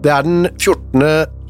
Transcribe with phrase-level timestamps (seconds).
[0.00, 1.02] Det er den 14.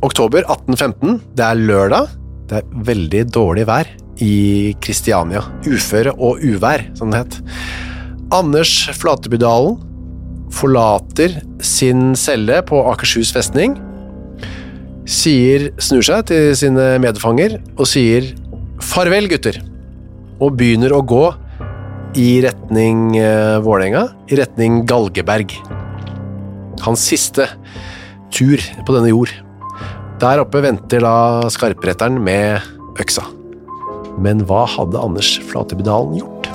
[0.02, 1.20] oktober 1815.
[1.38, 2.08] Det er lørdag.
[2.50, 3.86] Det er veldig dårlig vær
[4.20, 5.44] i Kristiania.
[5.70, 7.36] Uføre og uvær, som det het.
[8.34, 9.78] Anders Flatebydalen
[10.50, 13.76] forlater sin celle på Akershus festning,
[15.06, 18.32] sier, snur seg til sine medfanger og sier
[18.82, 19.60] farvel, gutter,
[20.42, 21.22] og begynner å gå
[22.18, 25.54] i retning eh, Vålerenga, i retning Galgeberg.
[26.82, 27.46] Hans siste
[28.34, 29.32] tur på denne jord.
[30.20, 32.60] Der oppe venter da skarpretteren med
[33.00, 33.24] øksa.
[34.20, 36.50] Men hva hadde Anders Flatebydalen gjort?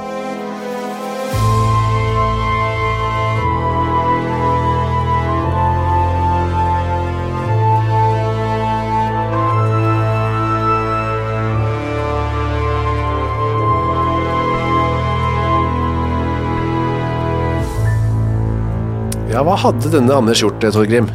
[19.36, 21.10] Ja, hva hadde denne Anders gjort, Torgrim?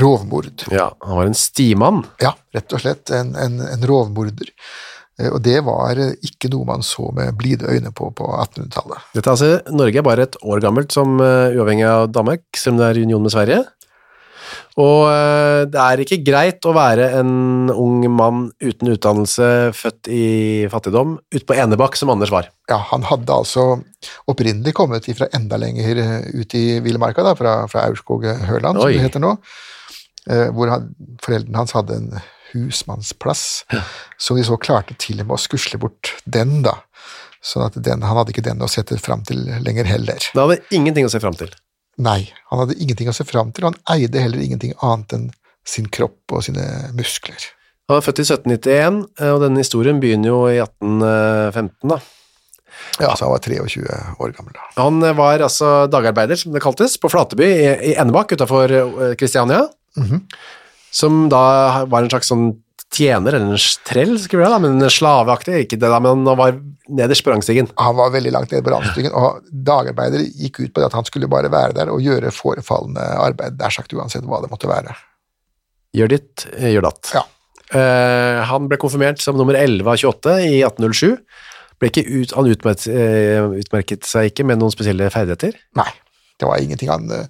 [0.00, 0.66] Rovmord.
[0.72, 2.04] Ja, han var en stimann.
[2.22, 4.50] Ja, rett og slett en, en, en rovmorder.
[5.20, 9.12] Eh, Og det var eh, ikke noe man så med blide øyne på på 1800-tallet.
[9.16, 12.76] Dette er altså, Norge er bare et år gammelt som uh, uavhengig av Danmark, selv
[12.76, 13.62] om det er union med Sverige.
[14.76, 20.26] Og uh, det er ikke greit å være en ung mann uten utdannelse, født i
[20.72, 22.50] fattigdom, ute på Enebakk, som Anders var.
[22.70, 23.64] Ja, han hadde altså
[24.28, 29.32] opprinnelig kommet ifra enda lenger ut i villmarka, fra, fra Aurskog-Høland, som det heter nå,
[30.26, 30.88] hvor han,
[31.22, 32.08] foreldrene hans hadde en
[32.50, 33.44] husmannsplass,
[34.18, 36.78] så de så klarte til og med å skusle bort den, da.
[37.46, 40.30] Sånn at den, han hadde ikke den å sette fram til lenger heller.
[40.34, 41.52] Da hadde ingenting å se fram til.
[42.02, 45.28] Nei, han hadde ingenting å se fram til, og han eide heller ingenting annet enn
[45.66, 46.64] sin kropp og sine
[46.96, 47.38] muskler.
[47.86, 51.94] Han var født i 1791, eh, og denne historien begynner jo i 1815.
[51.94, 52.00] da.
[53.00, 54.66] Ja, så han var 23 år gammel da.
[54.80, 60.10] Han eh, var altså dagarbeider, som det kaltes, på Flateby i, i utafor utenfor eh,
[60.10, 60.22] -hmm.
[60.90, 62.54] som da var en slags sånn
[62.92, 66.38] tjener, eller en trell, skriver jeg da, men en slaveaktig, ikke det da, men han
[66.38, 66.56] var
[66.88, 67.68] nederst på rangstigen.
[67.76, 71.04] Han var veldig langt nede på rangstigen, og dagarbeider gikk ut på det at han
[71.04, 74.94] skulle bare være der og gjøre forefallende arbeid, der sagt uansett hva det måtte være.
[75.96, 77.12] Gjør ditt, eh, gjør datt.
[77.16, 77.24] Ja.
[77.74, 81.16] Eh, han ble konfirmert som nummer 11 av 28 i 1807.
[81.82, 85.58] Ble ut, han utmerket, eh, utmerket seg ikke med noen spesielle ferdigheter.
[85.76, 85.90] Nei,
[86.38, 87.26] det var ingenting han eh,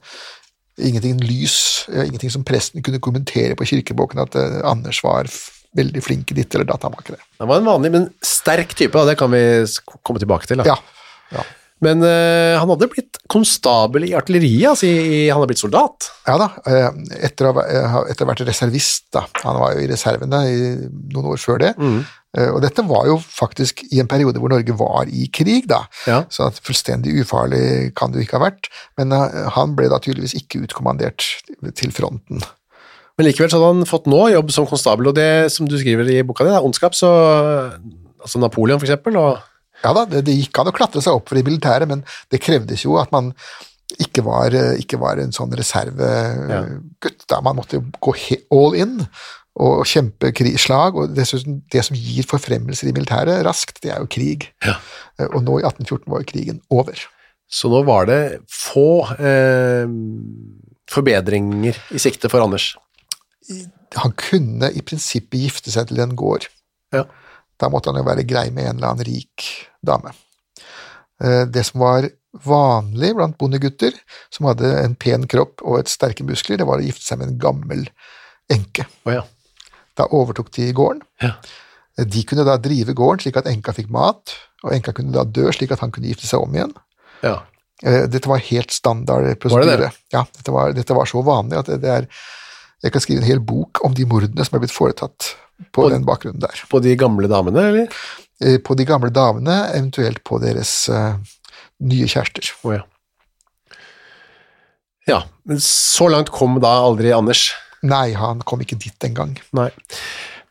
[0.76, 5.30] Ingenting lys, eh, ingenting som presten kunne kommentere på kirkebåken at eh, Anders var
[5.76, 7.24] veldig flink i ditt eller datt, han var ikke det.
[7.40, 9.42] Han var en vanlig, men sterk type, og det kan vi
[10.06, 10.62] komme tilbake til.
[10.62, 10.74] Da.
[10.74, 10.76] Ja,
[11.36, 11.44] ja.
[11.84, 16.08] Men eh, han hadde blitt konstabel i artilleriet, altså i, han hadde blitt soldat.
[16.24, 16.86] Ja da, eh,
[17.28, 19.26] etter å ha eh, etter å vært reservist, da.
[19.42, 20.72] Han var jo i reserven da, i
[21.12, 21.74] noen år før det.
[21.76, 22.00] Mm.
[22.52, 25.86] Og dette var jo faktisk i en periode hvor Norge var i krig, da.
[26.04, 26.18] Ja.
[26.32, 28.68] Så fullstendig ufarlig kan det jo ikke ha vært.
[29.00, 29.14] Men
[29.54, 31.24] han ble da tydeligvis ikke utkommandert
[31.80, 32.44] til fronten.
[33.16, 36.12] Men likevel så hadde han fått nå jobb som konstabel, og det som du skriver
[36.12, 37.08] i boka di, er ondskap, så
[38.20, 39.40] altså Napoleon for eksempel, og
[39.84, 42.40] Ja da, det, det gikk an å klatre seg opp for i militære, men det
[42.42, 43.32] krevdes jo at man
[44.02, 47.26] ikke var, ikke var en sånn reservegutt.
[47.30, 48.14] da Man måtte gå
[48.50, 48.96] all in
[49.56, 50.96] og kjempe slag.
[50.98, 54.48] Og dessuten, det som gir forfremmelser i militæret raskt, det er jo krig.
[54.64, 54.74] Ja.
[55.18, 56.98] Eh, Og nå i 1814 var jo krigen over.
[57.48, 59.86] Så nå var det få eh,
[60.90, 62.72] forbedringer i sikte for Anders.
[64.02, 66.48] Han kunne i prinsippet gifte seg til en gård.
[66.94, 67.04] Ja.
[67.58, 69.46] Da måtte han jo være grei med en eller annen rik
[69.84, 70.12] dame.
[71.22, 72.08] Eh, Det som var
[72.44, 73.94] vanlig blant bondegutter,
[74.30, 77.28] som hadde en pen kropp og et sterke muskler, det var å gifte seg med
[77.32, 77.86] en gammel
[78.52, 78.84] enke.
[79.06, 79.22] Oh, ja.
[79.96, 81.00] Da overtok de gården.
[81.24, 81.32] Ja.
[81.96, 85.48] De kunne da drive gården slik at enka fikk mat, og enka kunne da dø
[85.56, 86.74] slik at han kunne gifte seg om igjen.
[87.24, 87.38] ja.
[87.84, 89.76] Eh, Dette var helt standard prosedyre.
[89.76, 89.96] det det?
[90.14, 92.06] Ja, dette var, dette var så vanlig at det, det er
[92.84, 95.32] Jeg kan skrive en hel bok om de mordene som er blitt foretatt
[95.72, 96.64] på på den bakgrunnen der.
[96.68, 98.00] På de gamle damene, eller?
[98.44, 101.16] Eh, På de gamle damene, eventuelt på deres uh,
[101.80, 102.50] nye kjærester.
[102.62, 102.84] Oh, ja.
[105.06, 107.48] Ja, men så langt kom da aldri Anders.
[107.86, 109.36] Nei, han kom ikke dit engang.
[109.56, 109.70] Nei.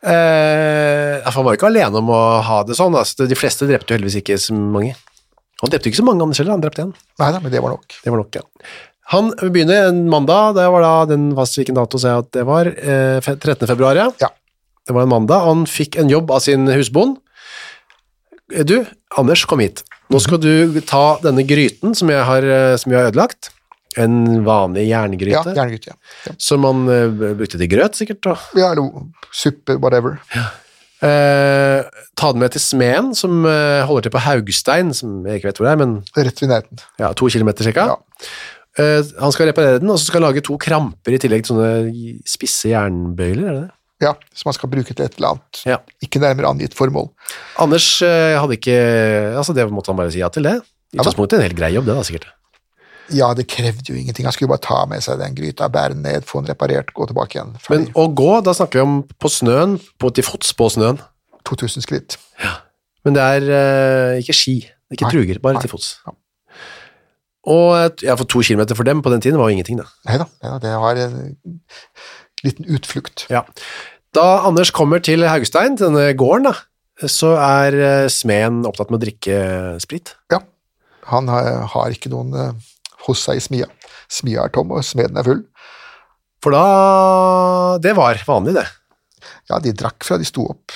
[0.06, 2.96] Eh, han var jo ikke alene om å ha det sånn.
[2.96, 4.94] Altså, de fleste drepte jo heldigvis ikke så mange.
[5.62, 6.56] Han drepte ikke så mange, Anders heller.
[6.56, 6.94] Han drepte en.
[7.20, 7.98] Nei da, men det var nok.
[8.00, 8.44] Det var nok, ja.
[9.12, 12.44] Han begynner en mandag, det var da den fast hvilken dato sa jeg at det
[12.48, 13.66] var, eh, 13.
[13.70, 14.08] februar, ja.
[14.20, 14.30] Ja.
[14.86, 17.18] Det var en mandag, han fikk en jobb av sin husbond.
[18.54, 18.84] Eh, Du,
[19.16, 19.84] Anders, kom hit.
[20.10, 23.50] Nå skal du ta denne gryten som jeg har, eh, som jeg har ødelagt.
[23.96, 25.86] En vanlig Ja, jerngryte, jerngryte.
[25.94, 25.94] Ja.
[26.26, 26.32] Ja.
[26.38, 28.20] som man uh, brukte til grøt, sikkert.
[28.26, 28.34] Da.
[28.54, 28.90] ja, eller
[29.32, 30.18] suppe, whatever.
[31.02, 31.82] eh,
[32.16, 35.66] ta den med til smeden, som holder til på Haugstein, som jeg ikke vet hvor
[35.66, 36.78] det er, men Rett ved nærheten.
[37.00, 37.86] ja, to kilometer cirka.
[37.86, 37.96] Ja.
[38.76, 41.54] Eh, han skal reparere den, og så skal han lage to kramper i tillegg til
[41.54, 43.72] sånne spisse jernbøyler, er det det?
[44.02, 45.60] ja, som han skal bruke til et eller annet.
[45.68, 45.78] Ja.
[46.04, 47.08] Ikke nærmere angitt formål.
[47.62, 48.76] Anders eh, hadde ikke
[49.36, 50.58] Altså, det måtte han bare si ja til det.
[50.92, 52.28] I utgangspunktet en helt grei jobb, det da, sikkert.
[53.14, 54.26] Ja, det krevde jo ingenting.
[54.26, 57.06] Han skulle bare ta med seg den gryta, bære den ned, få den reparert, gå
[57.06, 57.52] tilbake igjen.
[57.70, 60.98] Men å gå, da snakker vi om på snøen, på, til fots på snøen.
[61.46, 62.16] 2000 skritt.
[62.42, 62.56] Ja.
[63.06, 64.56] Men det er uh, ikke ski,
[64.90, 65.62] ikke Nei, truger, bare nei.
[65.62, 65.92] til fots.
[66.02, 66.16] Ja.
[67.46, 69.86] Og jeg ja, for to kilometer for dem på den tiden var jo ingenting, da.
[70.08, 71.36] Nei da, det var en
[72.44, 73.26] liten utflukt.
[73.30, 73.44] Ja.
[74.16, 79.04] Da Anders kommer til Haugstein, denne gården, da, så er eh, smeden opptatt med å
[79.04, 79.38] drikke
[79.82, 80.14] sprit.
[80.32, 80.40] Ja,
[81.12, 82.70] han har, har ikke noen eh,
[83.06, 83.70] hos seg i smia.
[84.10, 85.44] Smia er tom, og smeden er full.
[86.44, 88.66] For da Det var vanlig, det.
[89.50, 90.74] Ja, de drakk fra de sto opp.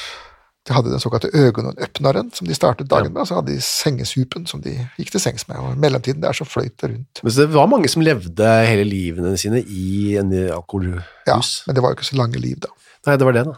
[0.69, 4.45] De hadde den såkalte øgonøppnaren som de startet dagen med, og så hadde de sengesupen
[4.51, 5.57] som de gikk til sengs med.
[5.57, 7.23] Og i mellomtiden der så fløyt det rundt.
[7.25, 11.07] Men så det var mange som levde hele livene sine i en alkoholhus.
[11.27, 12.75] Ja, men det var jo ikke så lange liv, da.
[13.09, 13.57] Nei, det var det, da.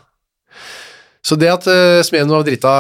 [1.27, 2.77] Så det at uh, smeden var drita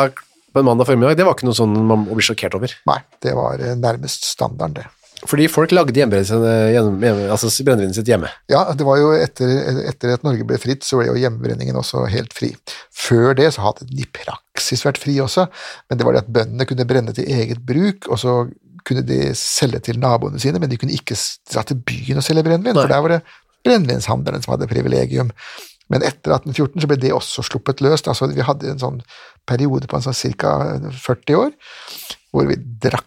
[0.52, 2.74] på en mandag formiddag, det var ikke noe sånn man blir sjokkert over.
[2.88, 4.88] Nei, det var eh, nærmest standarden, det.
[5.28, 8.28] Fordi folk lagde hjemme- hjemme- altså brennevinet sitt hjemme.
[8.50, 9.46] Ja, det var jo etter,
[9.88, 12.50] etter at Norge ble fritt, så ble jo hjemmebrenningen også helt fri.
[12.90, 15.46] Før det så hadde den i praksis vært fri også,
[15.88, 18.36] men det var det at bøndene kunne brenne til eget bruk, og så
[18.84, 21.14] kunne de selge til naboene sine, men de kunne ikke
[21.52, 23.22] dra til byen og selge brennevin, for der var det
[23.62, 25.30] brennevinshandleren som hadde privilegium.
[25.92, 28.08] Men etter 1814 så ble det også sluppet løst.
[28.08, 29.00] altså Vi hadde en sånn
[29.46, 30.80] periode på en sånn ca.
[30.90, 31.52] 40 år
[32.32, 33.06] hvor vi drakk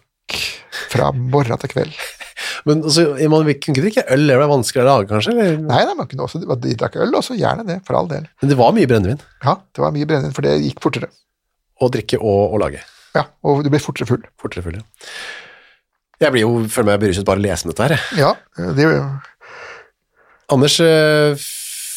[0.90, 1.94] fra morgen til kveld.
[2.66, 5.32] Men altså, man kunne ikke drikke øl, det var vanskeligere å lage, kanskje?
[5.34, 5.60] Eller?
[5.62, 8.26] Nei, nei, man kunne også, de drakk øl også, gjerne det, for all del.
[8.42, 11.10] Men det var mye brennevin Ja, det var mye brennevin, for det gikk fortere.
[11.80, 12.82] å drikke og å lage.
[13.16, 14.24] Ja, og du ble fortere full.
[14.40, 15.14] Fortere full, ja.
[16.24, 18.04] Jeg blir jo, føler meg beruset bare å lese om dette her.
[18.16, 18.32] Ja,
[18.76, 18.86] det,
[20.52, 21.46] Anders eh,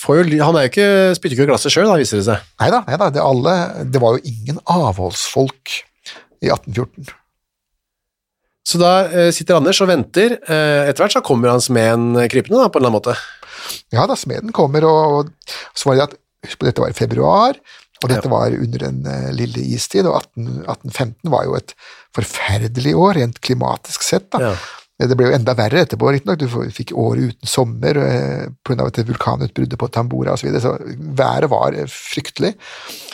[0.01, 2.43] får jo, han er jo ikke, spytter ikke ut glasset sjøl, viser det seg.
[2.61, 3.55] nei da, nei da det, alle,
[3.87, 5.75] det var jo ingen avholdsfolk
[6.43, 7.13] i 1814.
[8.69, 10.37] Så da eh, sitter Anders og venter.
[10.45, 13.17] Eh, etter hvert så kommer han smeden krypende, da, på en eller annen måte.
[13.95, 16.95] Ja da, smeden kommer, og, og så var det at Husk på, dette var i
[16.95, 17.57] februar,
[17.99, 21.73] og dette var under den eh, lille istid, og 18, 1815 var jo et
[22.15, 24.29] forferdelig år, rent klimatisk sett.
[24.31, 24.39] da.
[24.39, 24.53] Ja.
[24.99, 26.39] Det ble jo enda verre etterpå, riktignok.
[26.41, 28.87] Du fikk året uten sommer eh, pga.
[28.89, 30.41] et vulkanutbrudd på Tambora osv.
[30.43, 32.51] Så, videre, så været var eh, fryktelig.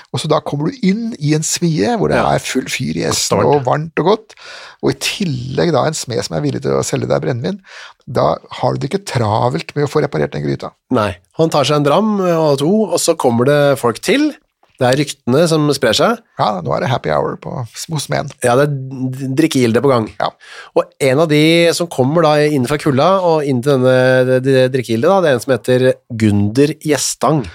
[0.09, 2.31] Og så da kommer du inn i en smie hvor det Ja.
[2.33, 4.33] er full fyr i essen og varmt og godt,
[4.81, 7.59] og i tillegg da en smed som er villig til å selge deg brennevin.
[8.07, 10.71] Da har du det ikke travelt med å få reparert den gryta.
[10.95, 11.11] Nei.
[11.37, 14.31] Han tar seg en dram eh, og to, og så kommer det folk til.
[14.79, 16.17] Det er ryktene som sprer seg.
[16.39, 18.31] Ja, nå er det happy hour på, hos smeden.
[18.43, 20.09] Ja, det er drikkegilde på gang.
[20.19, 20.31] Ja.
[20.75, 21.43] Og en av de
[21.77, 23.93] som kommer da inn fra kulda og inn til denne
[24.25, 25.87] drikkegilde, det drikkegildet, det er en som heter
[26.23, 27.45] Gunder Gjestang.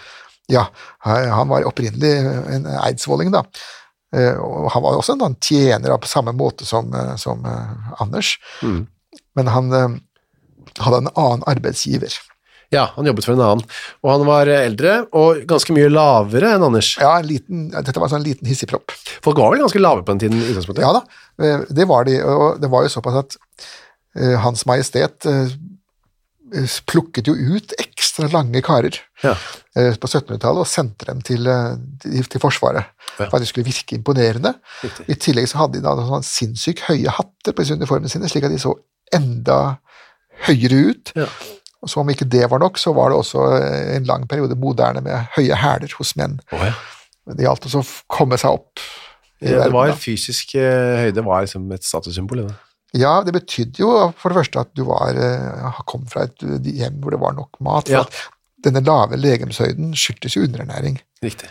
[0.51, 0.65] Ja,
[1.05, 2.15] han var opprinnelig
[2.57, 3.45] en eidsvolling, da.
[4.17, 8.87] Eh, Og han var også en tjener på samme måte som, eh, som Anders, Anders,
[9.39, 9.93] men han eh,
[10.81, 12.17] hadde en annen arbeidsgiver.
[12.71, 13.65] Ja, han jobbet for en annen.
[14.05, 16.93] Og han var eldre og ganske mye lavere enn Anders.
[17.01, 18.95] Ja, en liten, dette var en sånn liten hissigpropp.
[19.25, 20.85] Folk var vel ganske lave på den tiden i utgangspunktet?
[20.87, 21.03] Ja da,
[21.43, 23.37] eh, det var de, og det var jo såpass at
[24.21, 25.51] eh, Hans Majestet eh,
[26.87, 29.35] plukket jo ut ekstra lange karer Ja.
[29.75, 31.47] på 1700-tallet og sendte dem til,
[32.03, 32.87] til, til Forsvaret
[33.19, 33.27] Ja.
[33.29, 34.55] for at de skulle virke imponerende.
[34.83, 35.07] Riktig.
[35.11, 38.47] I tillegg så hadde de da sånn sinnssykt høye hatter på disse uniformene sine, slik
[38.49, 38.75] at de så
[39.15, 39.61] enda
[40.49, 41.13] høyere ut.
[41.19, 41.27] Ja.
[41.81, 44.57] Og som om ikke det var nok, så var det også eh, en lang periode
[44.61, 46.39] moderne med høye hæler hos menn.
[46.53, 46.75] Oh, ja.
[47.31, 48.83] Det gjaldt også å komme seg opp.
[49.41, 52.43] i Ja, det var verden, fysisk eh, høyde var liksom et statussymbol.
[52.49, 52.57] Det.
[53.01, 57.01] Ja, det betydde jo for det første at du var, eh, kom fra et hjem
[57.01, 57.87] hvor det var nok mat.
[57.89, 58.05] For Ja.
[58.05, 58.21] at
[58.67, 60.99] denne lave legemshøyden skyldtes jo underernæring.
[61.25, 61.49] Riktig.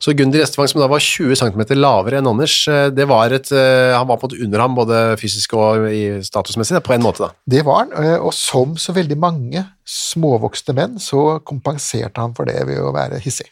[0.00, 3.50] Så Gunder Estevang, som da var 20 cm lavere enn Anders, eh, det var et,
[3.52, 7.26] eh, han var på et under ham både fysisk og i statusmessig, på en måte
[7.26, 7.30] da.
[7.44, 12.48] Det var han, eh, og som så veldig mange småvokste menn, så kompenserte han for
[12.48, 13.48] det ved å være hissig.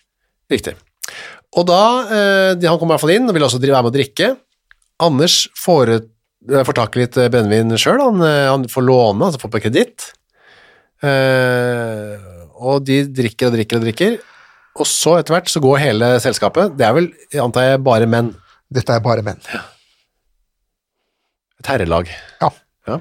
[0.50, 0.76] Riktig.
[1.56, 4.36] Og da, han kommer i hvert fall inn og vil også være med å drikke.
[5.00, 5.94] Anders får,
[6.44, 10.10] får tak i litt brennevin selv, han, han får låne, altså får på kreditt.
[12.58, 14.18] Og de drikker og drikker og drikker.
[14.78, 17.10] Og så etter hvert så går hele selskapet, det er vel,
[17.42, 18.32] antar jeg, bare menn.
[18.70, 19.40] Dette er bare menn.
[21.58, 22.10] Et herrelag.
[22.42, 22.50] Ja.
[22.88, 22.98] Ja.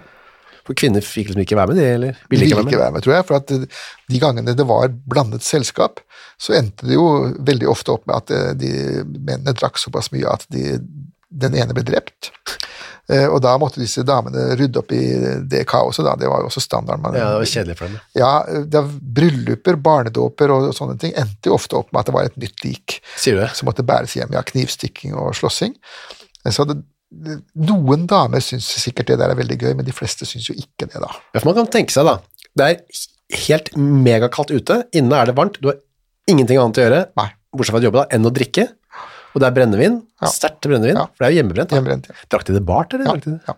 [0.68, 2.16] For kvinner fikk liksom ikke være med de, eller?
[2.18, 3.04] De Ville ville ikke være med.
[3.06, 3.52] tror jeg, for at
[4.12, 6.02] de gangene det var blandet selskap,
[6.42, 7.06] så endte det jo
[7.48, 8.72] veldig ofte opp med at eh, de
[9.06, 10.80] mennene drakk såpass mye at de,
[11.30, 12.34] den ene ble drept.
[13.10, 15.00] Eh, Og da måtte disse damene rydde opp i
[15.48, 16.16] det kaoset, da.
[16.20, 17.00] Det var jo også standard.
[17.00, 18.00] Man, Ja, det var kjedelig for dem.
[18.20, 22.16] Ja, det var brylluper, barnedåper og sånne ting endte jo ofte opp med at det
[22.18, 23.52] var et nytt lik Sier du det?
[23.56, 24.34] som måtte bæres hjem.
[24.36, 25.78] Ja, knivstikking og slåssing.
[26.52, 26.78] Så det,
[27.56, 30.90] noen damer syns sikkert det der er veldig gøy, men de fleste syns jo ikke
[30.92, 31.08] det, da.
[31.34, 32.18] Ja, for man kan tenke seg da,
[32.60, 33.04] det er
[33.48, 35.80] helt megakaldt ute, inne er det varmt, du har
[36.28, 37.30] ingenting annet å gjøre, Nei.
[37.56, 38.68] bortsett fra å jobbe da, enn å drikke,
[39.34, 40.28] og det er brennevin, Ja.
[40.28, 41.70] sterkt brennevin, for det er jo hjemmebrent.
[41.70, 41.76] Da.
[41.78, 42.16] Hjemmebrent, ja.
[42.30, 43.06] Drakk de det bart, eller?
[43.06, 43.42] Ja, Drakk de det?
[43.48, 43.54] ja.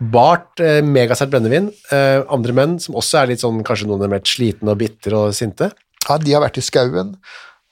[0.00, 4.08] Bart, eh, megasterkt brennevin, eh, andre menn som også er litt sånn, kanskje noen er
[4.12, 5.70] mer slitne og bitter og sinte.
[6.08, 7.14] Ja, de har vært i skauen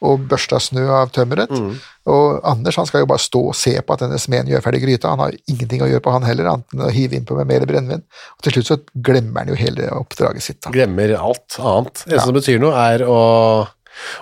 [0.02, 1.50] og børsta snø av tømmeret.
[1.52, 1.76] Mm.
[2.10, 4.80] Og Anders han skal jo bare stå og se på at denne smeden gjør ferdig
[4.82, 5.10] gryta.
[5.12, 7.60] Han har ingenting å gjøre på han heller, annet enn å hive innpå med mer
[7.68, 8.02] brennevin.
[8.02, 10.60] Og til slutt så glemmer han jo hele oppdraget sitt.
[10.62, 10.70] da.
[10.74, 12.02] Glemmer alt annet.
[12.06, 12.24] Det eneste Ja.
[12.24, 13.68] som betyr noe er å...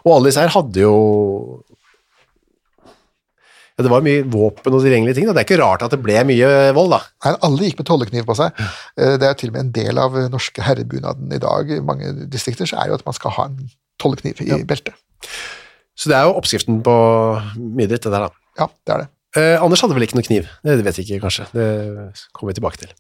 [0.05, 1.63] Og alle disse her hadde jo...
[3.81, 5.27] Ja, det var mye våpen og tilgjengelige ting.
[5.31, 5.33] Da.
[5.33, 6.99] Det er ikke rart at det ble mye vold, da.
[7.25, 8.61] Nei, alle gikk med tollekniv på seg.
[9.01, 11.81] Eh, Det er til og med en del av eh, norske herrebunaden i dag i
[11.81, 13.71] mange distrikter, så er jo at man skal ha en
[14.03, 14.93] tollekniv i beltet.
[15.97, 16.93] Så det er jo oppskriften på
[17.57, 18.31] mye dritt, det der, da.
[18.61, 19.09] Ja, det er det.
[19.41, 21.67] Eh, Anders hadde vel ikke noen kniv, det vet vi ikke kanskje, det
[22.35, 22.95] kommer vi tilbake til.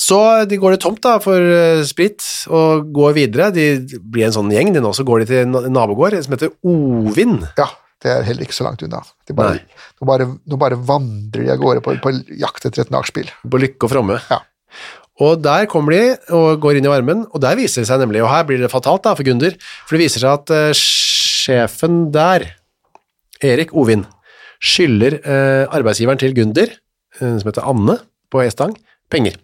[0.00, 0.16] Så
[0.50, 4.50] de går det tomt da for eh, sprit og går videre, de blir en sånn
[4.50, 7.36] gjeng de nå, så går de til en nabogård som heter Ovin.
[7.60, 7.68] Ja,
[8.04, 9.00] det er heller ikke så langt unna.
[9.00, 10.26] Nå, bare,
[10.60, 13.30] bare vandrer de av gårde på, på jakt etter et nachspiel.
[13.48, 14.18] På Lykke og Fromme.
[14.28, 14.42] Ja.
[15.24, 16.02] Og der kommer de
[16.34, 18.72] og går inn i varmen, og der viser det seg nemlig, og her blir det
[18.72, 19.54] fatalt da for Gunder,
[19.86, 22.48] for det viser seg at uh, sjefen der,
[23.44, 24.02] Erik Ovin,
[24.64, 26.74] skylder uh, arbeidsgiveren til Gunder,
[27.20, 28.00] uh, som heter Anne
[28.32, 28.74] på Estang,
[29.12, 29.38] penger.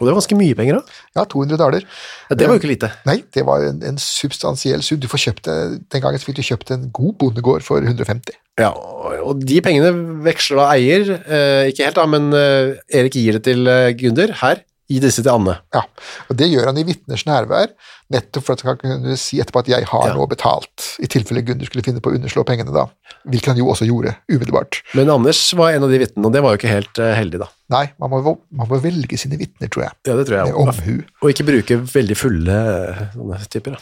[0.00, 1.00] Og det var ganske mye penger da.
[1.18, 1.84] Ja, 200 daler.
[2.30, 2.88] Ja, det var jo ikke lite.
[3.08, 5.00] Nei, det var en, en substansiell sum.
[5.02, 5.50] Du får kjøpt
[5.92, 8.38] Den gangen fikk du kjøpt en god bondegård for 150.
[8.60, 9.92] Ja, og og de pengene
[10.26, 14.34] veksler da eier, eh, ikke helt da, men eh, Erik gir det til eh, Gunder,
[14.42, 15.56] her, gi disse til Anne.
[15.74, 15.82] Ja,
[16.28, 17.72] og Det gjør han i vitners nærvær,
[18.12, 20.14] nettopp for at han kan kunne si etterpå at 'jeg har Ja.
[20.14, 22.86] nå betalt', i tilfelle Gunder skulle finne på å underslå pengene da.
[23.26, 24.82] Hvilket han jo også gjorde, umiddelbart.
[24.94, 27.38] Men Anders var en av de vitnene, og det var jo ikke helt eh, heldig
[27.40, 27.48] da.
[27.70, 29.92] Nei, man må, man må velge sine vitner, tror jeg.
[30.06, 31.04] Ja, det tror jeg Med omhu.
[31.22, 33.78] Og ikke bruke veldig fulle eh, sånne typer.
[33.78, 33.80] Da.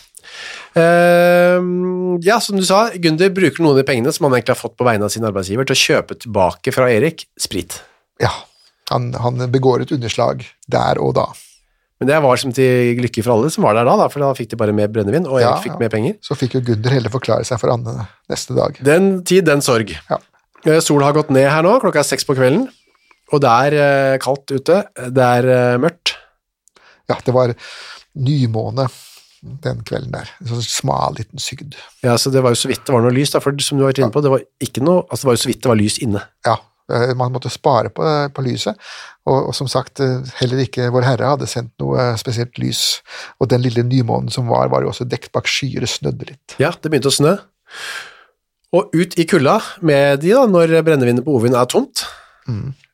[0.76, 4.62] Uh, ja, som du sa, Gunder bruker noen av de pengene som han egentlig har
[4.62, 7.80] fått på vegne av sin arbeidsgiver til å kjøpe tilbake fra Erik sprit.
[8.22, 8.30] Ja,
[8.90, 11.28] han, han begår et underslag der og da.
[12.00, 14.54] Men det var som til lykke for alle som var der da, for da fikk
[14.54, 15.80] de bare mer brennevin, og Erik Ja, fikk ja.
[15.82, 16.16] mer penger.
[16.24, 18.78] Så fikk jo Gunder heller forklare seg for Anne neste dag.
[18.86, 19.92] Den tid, den sorg.
[20.08, 20.16] Ja.
[20.64, 22.66] Sola Sol har gått ned her nå, klokka er seks på kvelden,
[23.32, 24.80] og det er eh, kaldt ute,
[25.12, 26.16] det er eh, mørkt.
[27.10, 27.52] Ja, det var
[28.16, 28.88] nymåne
[29.64, 30.28] den kvelden der.
[30.40, 31.76] En sånn smal liten sygd.
[32.04, 33.84] Ja, så det var jo så vidt det var noe lys, da, for som du
[33.84, 35.72] har vært inne på, det var ikke noe, altså det var jo så vidt det
[35.72, 36.24] var lys inne.
[36.48, 36.66] Ja, eh,
[37.18, 38.04] man måtte spare på,
[38.34, 38.78] på lyset,
[39.28, 43.00] og, og som sagt, eh, heller ikke Vår Herre hadde sendt noe spesielt lys,
[43.40, 46.56] og den lille nymånen som var, var jo også dekt bak skyer, det snødde litt.
[46.62, 47.36] Ja, det begynte å snø.
[48.76, 52.04] Og ut i kulda med de da, når brennevinet på Ovin er tomt.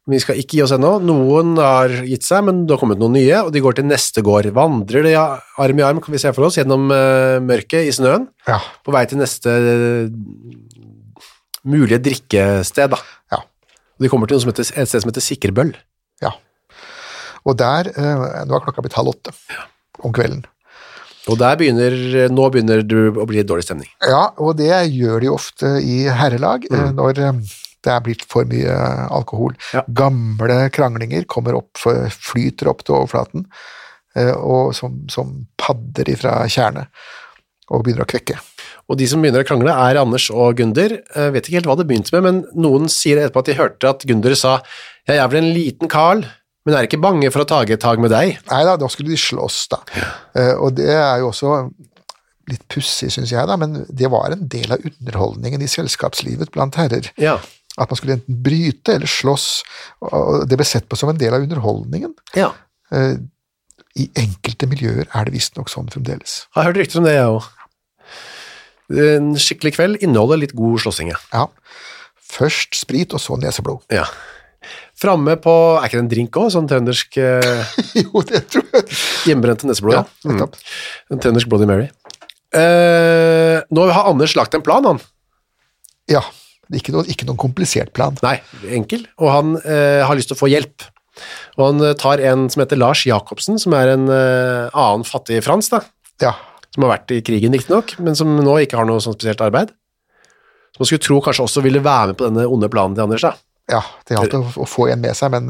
[0.07, 0.93] Vi skal ikke gi oss ennå.
[1.03, 4.23] Noen har gitt seg, men det har kommet noen nye, og de går til neste
[4.25, 4.47] gård.
[4.55, 8.29] Vandrer de arm i arm, kan vi se for oss, gjennom uh, mørket i snøen,
[8.47, 10.07] Ja, på vei til neste uh,
[11.67, 12.95] mulige drikkested.
[12.95, 13.01] Da.
[13.97, 15.73] Og de kommer til heter, et sted som heter Sikkerbøll.
[16.23, 16.35] ja.
[17.47, 19.33] Og der, eh, nå er klokka blitt halv åtte
[20.03, 20.45] om kvelden.
[21.31, 21.95] Og der begynner,
[22.31, 23.89] nå begynner det å bli dårlig stemning.
[24.03, 26.93] Ja, og det gjør de ofte i herrelag, mm.
[26.99, 27.41] når eh,
[27.87, 28.75] det er blitt for mye
[29.15, 29.57] alkohol.
[29.75, 29.83] Ja.
[30.03, 33.47] Gamle kranglinger kommer opp, flyter opp til overflaten,
[34.19, 36.91] eh, og som, som padder ifra tjernet,
[37.71, 38.39] og begynner å kvekke.
[38.87, 41.01] Og de som begynner å krangle er Anders og Gunder.
[41.03, 43.91] Jeg vet ikke helt hva det begynte med, men noen sier etterpå at de hørte
[43.91, 44.61] at Gunder sa
[45.09, 46.23] «Jeg er vel en liten Karl,
[46.67, 48.39] men er ikke bange for å ta et tag med deg.
[48.51, 49.81] Nei da, da skulle de slåss, da.
[49.95, 50.09] Ja.
[50.59, 51.53] og det er jo også
[52.51, 56.79] litt pussig, syns jeg, da, men det var en del av underholdningen i selskapslivet blant
[56.79, 57.11] herrer.
[57.23, 57.37] Ja.
[57.77, 59.49] At man skulle enten bryte eller slåss,
[60.07, 62.15] og det ble sett på som en del av underholdningen.
[62.39, 62.53] ja.
[62.95, 63.17] Eh,
[63.99, 66.45] I enkelte miljøer er det visstnok sånn fremdeles.
[66.53, 67.47] Jeg har hørt rykter om det, jeg òg.
[68.91, 71.47] En skikkelig kveld inneholder litt god slåssing, ja.
[72.27, 73.83] Først sprit, og så neseblod.
[73.91, 74.07] ja.
[74.97, 76.47] Framme på Er ikke det en drink òg?
[76.51, 78.87] Sånn trøndersk eh, jo, det tror jeg.
[79.29, 79.95] hjemmebrente neseblod?
[79.99, 80.47] Ja, Ja.
[80.49, 80.57] Mm.
[81.13, 81.91] En trøndersk Bloody Mary.
[82.57, 84.99] Eh, nå har Anders lagt en plan, han.
[86.11, 86.23] Ja.
[86.75, 88.17] Ikke, noe, ikke noen komplisert plan.
[88.25, 88.41] Nei,
[88.75, 89.05] enkel.
[89.23, 90.83] Og han eh, har lyst til å få hjelp.
[91.61, 95.43] Og han eh, tar en som heter Lars Jacobsen, som er en eh, annen fattig
[95.47, 95.85] frans, da.
[96.25, 96.33] Ja.
[96.77, 99.71] Som har vært i krigen, riktignok, men som nå ikke har noe sånn spesielt arbeid.
[100.77, 103.25] Som man skulle tro kanskje også ville være med på denne onde planen til Anders,
[103.25, 103.31] da.
[103.73, 105.49] ja det gjaldt å, få en med seg, men,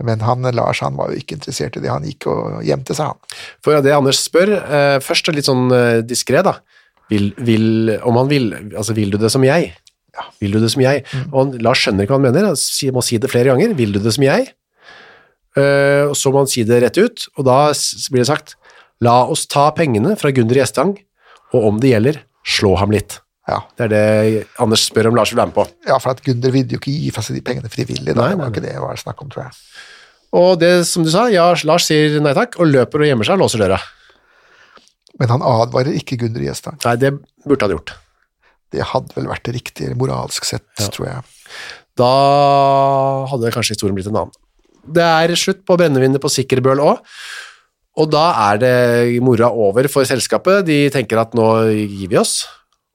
[0.00, 1.92] men han, Lars han var jo ikke interessert i det.
[1.92, 3.36] Han gikk og gjemte seg, han.
[3.60, 6.56] For det Anders spør, eh, først litt sånn eh, diskré, da.
[7.12, 9.74] Vil, vil, om han vil, altså vil du det som jeg?
[10.16, 10.24] Ja.
[10.40, 11.04] Vil du det som jeg?
[11.28, 13.76] Og han, Lars skjønner ikke hva han mener, han må si det flere ganger.
[13.76, 14.48] Vil du det som jeg?
[15.56, 17.58] Eh, og så må han si det rett ut, og da
[18.12, 18.56] blir det sagt,
[19.04, 20.94] la oss ta pengene fra Gunder Gjestang,
[21.54, 23.18] og om det gjelder, slå ham litt.
[23.46, 23.60] Ja.
[23.78, 25.66] Det er det Anders spør om Lars vil være med på.
[25.86, 28.14] ja, for at Gunder ville jo ikke gi fra seg de pengene frivillig.
[28.14, 28.18] Da.
[28.18, 29.60] Nei, det nei, var ikke det det var snakk om, tror jeg.
[30.36, 33.38] Og det som du sa, ja, Lars sier nei takk, og løper og gjemmer seg
[33.38, 33.78] og låser døra.
[35.20, 36.80] Men han advarer ikke Gunder Gjestang.
[36.84, 37.14] Nei, det
[37.46, 37.94] burde han gjort.
[38.74, 41.22] Det hadde vel vært det riktige moralsk sett, tror jeg.
[41.96, 42.10] Da
[43.30, 44.34] hadde kanskje historien blitt en annen.
[44.86, 46.98] Det er slutt på brennevinet på Sikkerbøl òg,
[47.96, 48.76] og da er det
[49.24, 50.66] mora over for selskapet.
[50.68, 52.44] De tenker at nå gir vi oss,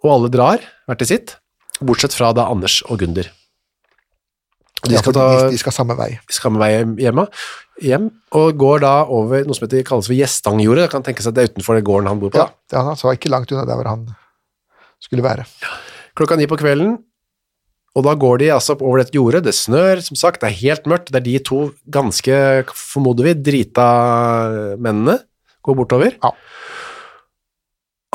[0.06, 1.36] og alle drar hver til sitt,
[1.82, 3.32] bortsett fra da Anders og Gunder.
[4.82, 6.16] De skal, ta, de, de skal samme vei.
[6.34, 6.72] samme vei
[7.04, 7.28] hjemme,
[7.86, 10.88] hjem, og går da over noe som heter, kalles for Gjestangjordet.
[10.88, 12.42] Det kan tenkes at det er utenfor det gården han bor på.
[12.42, 14.08] Ja, det han var ikke langt unna der hvor han
[15.02, 15.46] skulle være.
[16.18, 16.98] klokka ni på kvelden,
[17.92, 20.86] og da går de altså over dette jordet, det snør, som sagt, det er helt
[20.88, 21.60] mørkt, det er de to
[21.92, 22.36] ganske,
[22.72, 23.88] formoder vi, drita
[24.80, 25.18] mennene
[25.66, 26.16] går bortover.
[26.24, 26.32] Ja.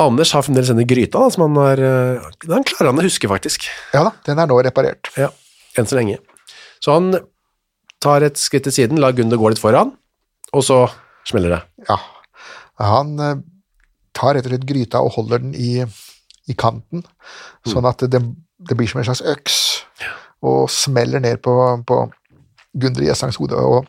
[0.01, 3.29] Anders har fremdeles denne gryta, da, som han har, eh, den klarer han å huske
[3.29, 5.09] faktisk, Ja da, den er nå reparert.
[5.17, 5.29] ja,
[5.77, 6.17] enn så lenge.
[6.81, 7.13] Så han
[8.01, 9.93] tar et skritt til siden, lar Gunder gå litt foran,
[10.53, 10.83] og så
[11.25, 11.61] smeller det.
[11.89, 11.97] Ja.
[12.81, 13.37] Han eh,
[14.17, 15.85] tar rett og slett gryta og holder den i,
[16.49, 17.05] i kanten,
[17.65, 18.21] sånn at det,
[18.57, 19.57] det blir som en slags øks,
[20.47, 21.53] og smeller ned på,
[21.87, 22.01] på
[22.77, 23.87] Gundre Gjestangs hode, og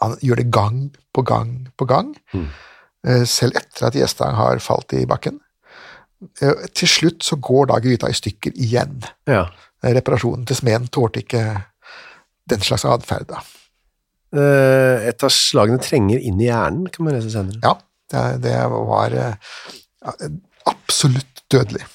[0.00, 0.82] han gjør det gang
[1.14, 2.48] på gang på gang, mm.
[3.28, 5.38] selv etter at Gjestang har falt i bakken.
[6.40, 9.00] Eh, Til slutt så går da gryta i stykker igjen.
[9.28, 9.46] Ja.
[9.80, 11.44] Reparasjonen til smeden tålte ikke
[12.50, 13.40] den slags atferd, da.
[14.36, 17.60] Eh, Et av slagene trenger inn i hjernen, kan man lese senere.
[17.64, 17.76] Ja,
[18.12, 19.56] det, det var eh,
[20.68, 21.86] absolutt dødelig.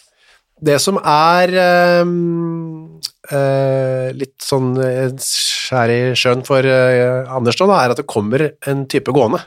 [0.62, 7.68] Det som er ehm, eh, litt sånn eh, skjær i sjøen for eh, Anders nå,
[7.76, 9.42] er at det kommer en type gående.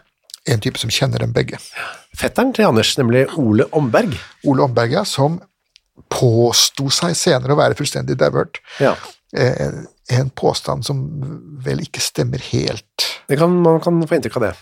[0.49, 1.61] En type som kjenner dem begge.
[2.17, 4.17] Fetteren til Anders, nemlig Ole Omberg.
[4.49, 5.41] Ole Omberg, ja, som
[6.13, 8.61] påsto seg senere å være fullstendig dauert.
[8.81, 8.95] Ja.
[9.37, 9.81] Eh,
[10.19, 11.03] en påstand som
[11.65, 14.55] vel ikke stemmer helt, Det kan, man kan få inntrykk av det.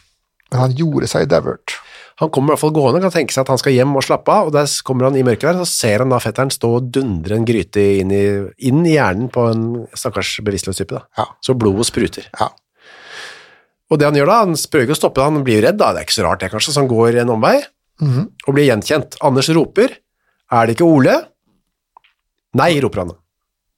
[0.51, 1.77] men han gjorde seg dauert.
[2.23, 4.33] Han kommer i hvert fall gående, kan tenke seg at han skal hjem og slappe
[4.33, 6.87] av, og der kommer han i mørket der, så ser han da fetteren stå og
[6.95, 8.23] dundre en gryte inn i,
[8.71, 10.97] inn i hjernen på en stakkars bevisstløs type.
[10.97, 11.05] Da.
[11.21, 11.27] Ja.
[11.45, 12.31] Så blodet spruter.
[12.41, 12.49] Ja.
[13.93, 15.79] Og det han gjør da, han prøver ikke å stoppe det, han blir jo redd
[15.83, 17.55] da, det er ikke så rart det kanskje, så han går en omvei,
[18.01, 19.21] og blir gjenkjent.
[19.25, 20.01] Anders roper,
[20.57, 21.21] er det ikke Ole?
[22.57, 23.17] Nei, roper han.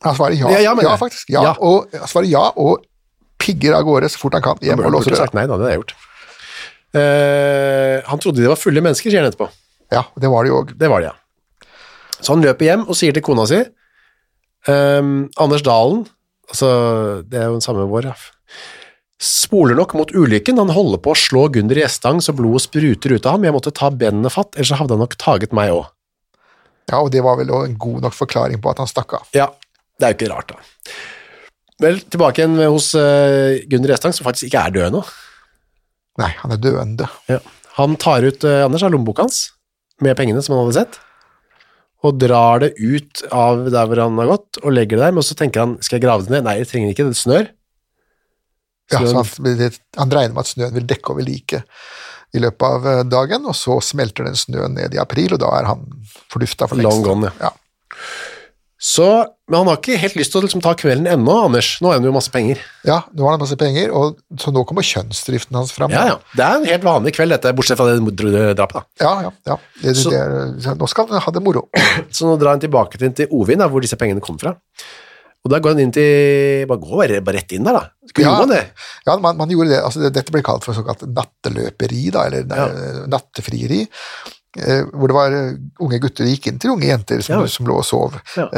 [0.07, 1.31] Han svarer ja, Ja, ja, ja faktisk.
[1.35, 1.57] Ja.
[1.59, 2.85] Og, svarer ja, og
[3.43, 5.27] pigger av gårde så fort han kan, hjem og låser døra.
[5.27, 5.95] sagt nei da, det har jeg gjort.
[6.99, 9.49] Eh, han trodde de var fulle mennesker, sier han etterpå.
[9.95, 10.75] Ja, det var det jo òg.
[10.79, 11.75] Det var det, ja.
[12.19, 13.61] Så han løper hjem og sier til kona si
[14.69, 16.03] ehm, Anders Dalen,
[16.51, 16.71] altså
[17.23, 18.17] det er jo den samme vår, ja.
[19.23, 20.59] spoler nok mot ulykken.
[20.59, 23.47] Han holder på å slå Gunder i Gjestang så blodet spruter ut av ham.
[23.47, 25.87] Jeg måtte ta benene fatt, ellers hadde han nok taget meg òg.
[26.89, 29.31] Ja, og det var vel en god nok forklaring på at han stakk av.
[29.37, 29.51] Ja,
[30.01, 30.93] det er jo ikke rart, da.
[31.79, 35.03] Vel, tilbake igjen hos uh, Gunder Gjestang, som faktisk ikke er død nå.
[36.19, 37.09] Nei, han er døende.
[37.31, 37.39] Ja.
[37.79, 39.53] Han tar ut eh, Anders av lommeboka hans
[40.03, 40.99] med pengene som han hadde sett,
[42.07, 45.27] og drar det ut av der hvor han har gått, og legger det der, men
[45.27, 46.45] så tenker han, skal jeg grave det ned?
[46.47, 47.49] Nei, jeg trenger ikke, det snør.
[48.93, 51.67] Ja, så han, han regner med at snøen vil dekke over liket
[52.37, 55.51] i løpet av eh, dagen, og så smelter den snøen ned i april, og da
[55.59, 55.85] er han
[56.31, 56.93] fordufta for lengst.
[56.93, 57.49] Long gone, ja.
[57.49, 57.55] ja.
[58.79, 59.05] Så,
[59.51, 61.73] men han har ikke helt lyst til å liksom, ta kvelden ennå, Anders.
[61.83, 62.61] Nå har han jo masse penger.
[62.87, 65.91] Ja, nå har han masse penger, og så nå kommer kjønnsdriften hans fram.
[65.91, 66.21] Ja, ja.
[66.39, 67.99] Det er en helt vanlig kveld, dette, bortsett fra det
[68.55, 68.79] drapet.
[68.79, 68.85] da.
[69.03, 69.13] ja.
[69.27, 69.59] ja, ja.
[69.83, 70.23] Det, Så- det,
[70.63, 71.67] det, nå skal han ha det moro.
[72.15, 74.55] Så nå drar han tilbake til, til Ovin, da, hvor disse pengene kom fra.
[75.47, 78.11] Og da går han inn til Bare gå bare, bare rett inn der, da.
[78.11, 78.39] Skulle Ja.
[78.41, 78.65] gjorde det?
[79.07, 79.83] Ja, man, man gjorde det.
[79.83, 83.05] Altså, det, dette ble kalt for såkalt natteløperi, da, eller ja.
[83.11, 83.85] nattefrieri.
[84.57, 87.47] Eh, hvor det var eh, unge gutter gikk inn til unge jenter som, Ja.
[87.53, 88.17] som lå og sov.
[88.37, 88.49] Ja.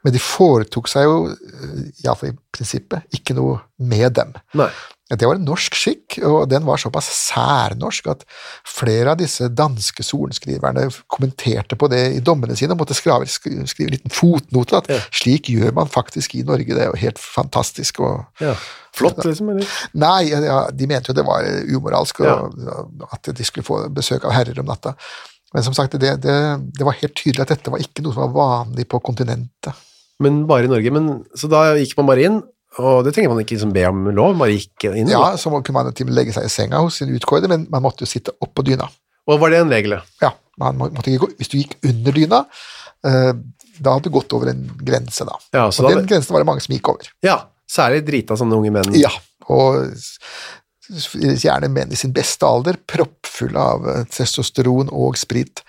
[0.00, 4.32] Eh, men de foretok seg jo, eh, iallfall i prinsippet, ikke noe med dem.
[4.54, 4.70] Nei.
[5.10, 8.20] Det var en norsk skikk, og den var såpass særnorsk at
[8.64, 13.88] flere av disse danske sorenskriverne kommenterte på det i dommene sine og måtte skrive, skrive
[13.88, 15.00] en liten fotnote at Ja.
[15.10, 17.98] slik gjør man faktisk i Norge, det er jo helt fantastisk.
[18.00, 18.54] og Ja.
[18.94, 19.50] Flott, liksom?
[19.50, 19.66] Eller?
[19.94, 22.54] Nei, ja, de mente jo det var umoralsk og,
[23.12, 24.94] at de skulle få besøk av herrer om natta.
[25.52, 28.30] Men som sagt, det, det, det var helt tydelig at dette var ikke noe som
[28.30, 29.74] var vanlig på kontinentet.
[30.20, 30.92] Men bare i Norge.
[30.92, 32.40] Men, så da gikk man bare inn,
[32.78, 35.08] og det trenger man ikke liksom be om lov, man bare gikk inn.
[35.10, 38.04] Ja, Så kunne man til legge seg i senga hos sin utkårede, men man måtte
[38.04, 38.86] jo sitte oppå dyna.
[39.30, 39.96] Og var det en regel?
[39.96, 40.02] ja?
[40.22, 42.44] Ja, man måtte ikke gå, Hvis du gikk under dyna,
[43.06, 43.32] eh,
[43.80, 45.36] da hadde du gått over en grense, da.
[45.56, 47.08] Ja, så og da- den grensen var det mange som gikk over.
[47.24, 47.38] Ja,
[47.70, 48.92] særlig drita sånne unge menn.
[49.00, 49.10] Ja,
[49.48, 49.88] og
[50.90, 55.62] gjerne menn i sin beste alder, proppfulle av eh, testosteron og sprit.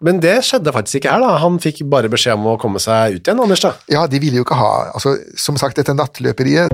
[0.00, 1.34] Men det skjedde faktisk ikke her, da.
[1.42, 3.74] Han fikk bare beskjed om å komme seg ut igjen, Anders, da.
[3.92, 6.72] Ja, de ville jo ikke ha altså, Som sagt, dette nattløperiet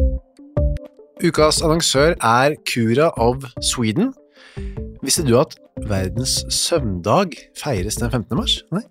[1.24, 4.10] Ukas annonsør er Cura of Sweden.
[5.00, 5.54] Visste du at
[5.88, 8.36] verdens søvndag feires den 15.
[8.36, 8.58] mars?
[8.74, 8.82] Nei.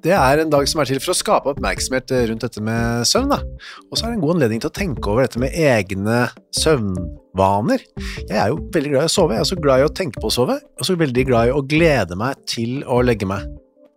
[0.00, 3.28] Det er en dag som er til for å skape oppmerksomhet rundt dette med søvn.
[3.34, 3.42] da.
[3.90, 6.22] Og så er det en god anledning til å tenke over dette med egne
[6.56, 7.84] søvnvaner.
[8.24, 9.36] Jeg er jo veldig glad i å sove.
[9.36, 11.54] Jeg er så glad i å tenke på å sove, og så veldig glad i
[11.60, 13.44] å glede meg til å legge meg.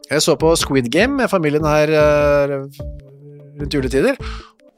[0.09, 2.53] Jeg så på Squid Game med familien her eh,
[3.59, 4.17] rundt juletider.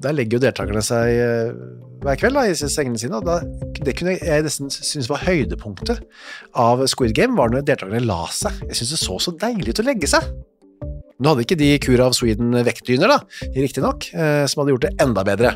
[0.03, 1.53] Der legger jo deltakerne seg eh,
[2.01, 3.37] hver kveld da, i sengene sine, og da,
[3.79, 6.01] det kunne jeg nesten synes var høydepunktet
[6.59, 8.59] av Squid Game, var når deltakerne la seg.
[8.67, 10.27] Jeg synes det så så deilig ut å legge seg.
[11.21, 13.21] Nå hadde ikke de kura of Sweden vektdyner, da,
[13.55, 15.55] riktig nok, eh, som hadde gjort det enda bedre.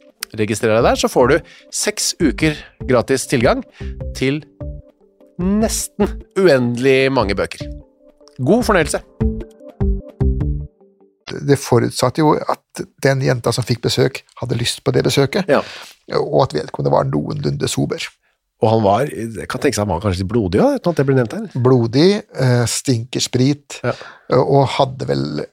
[0.39, 1.37] registrer deg der, så får du
[1.73, 2.55] seks uker
[2.87, 3.63] gratis tilgang
[4.17, 4.41] til
[5.41, 7.65] nesten uendelig mange bøker.
[8.41, 9.01] God fornøyelse.
[11.31, 15.61] Det forutsatte jo at den jenta som fikk besøk, hadde lyst på det besøket, Ja.
[16.19, 18.03] og at vedkommende var noenlunde sober.
[18.61, 20.97] Og han var, jeg kan tenke seg han var kanskje litt blodig, da, uten at
[20.99, 21.47] det ble nevnt her.
[21.55, 23.93] Blodig, eh, stinker sprit, Ja.
[24.29, 25.45] eh, og hadde vel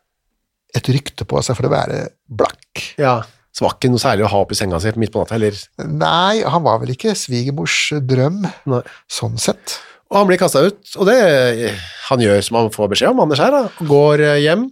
[0.75, 2.83] et rykte på seg for å være blakk.
[2.99, 3.23] Ja.
[3.57, 5.57] Så var ikke noe særlig å ha oppi senga si midt på natta eller?
[5.89, 8.83] Nei, han var vel ikke svigermors drøm, Nei.
[9.11, 9.79] sånn sett.
[10.13, 11.17] Og han blir kasta ut, og det
[12.09, 13.87] han gjør som han får beskjed om, Anders her, da.
[13.89, 14.69] Går eh, hjem,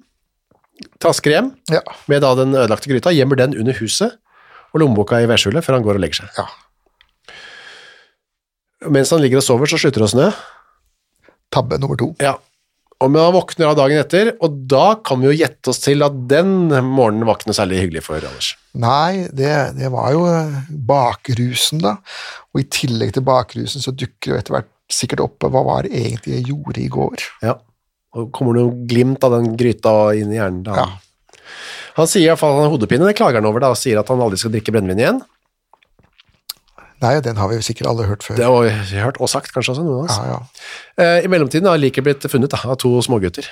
[1.02, 4.16] trasker hjem Ja, med da den ødelagte gryta, gjemmer den under huset
[4.72, 6.40] og lommeboka i vedskjulet før han går og legger seg.
[6.40, 6.46] ja.
[8.92, 10.26] Mens han ligger og sover, så slutter det å snø.
[11.50, 12.10] Tabbe nummer to.
[12.22, 12.34] Ja.
[13.04, 16.04] Og men han våkner av dagen etter, og da kan vi jo gjette oss til
[16.06, 18.54] at den morgenen var ikke noe særlig hyggelig for Anders.
[18.80, 20.56] Nei, det, det var jo eh,
[20.88, 21.98] bakrusen, da.
[22.54, 25.92] Og i tillegg til bakrusen så dukker jo etter hvert sikkert opp hva var det
[25.98, 27.26] egentlig jeg gjorde i går.
[27.44, 27.58] Ja.
[28.16, 30.80] Og kommer det noe glimt av den gryta inn i hjernen da.
[30.80, 30.88] Ja.
[31.96, 33.80] Han sier i hvert fall at han har hodepine, det klager han over da, og
[33.80, 35.20] sier at han aldri skal drikke brennevin igjen.
[37.02, 38.38] Nei, den har vi sikkert alle hørt før.
[38.38, 40.16] Det har vi hørt og sagt kanskje også, noen av oss.
[40.16, 40.38] Ja, ja.
[41.04, 43.48] Eh, I mellomtiden har liket blitt funnet da, av to smågutter.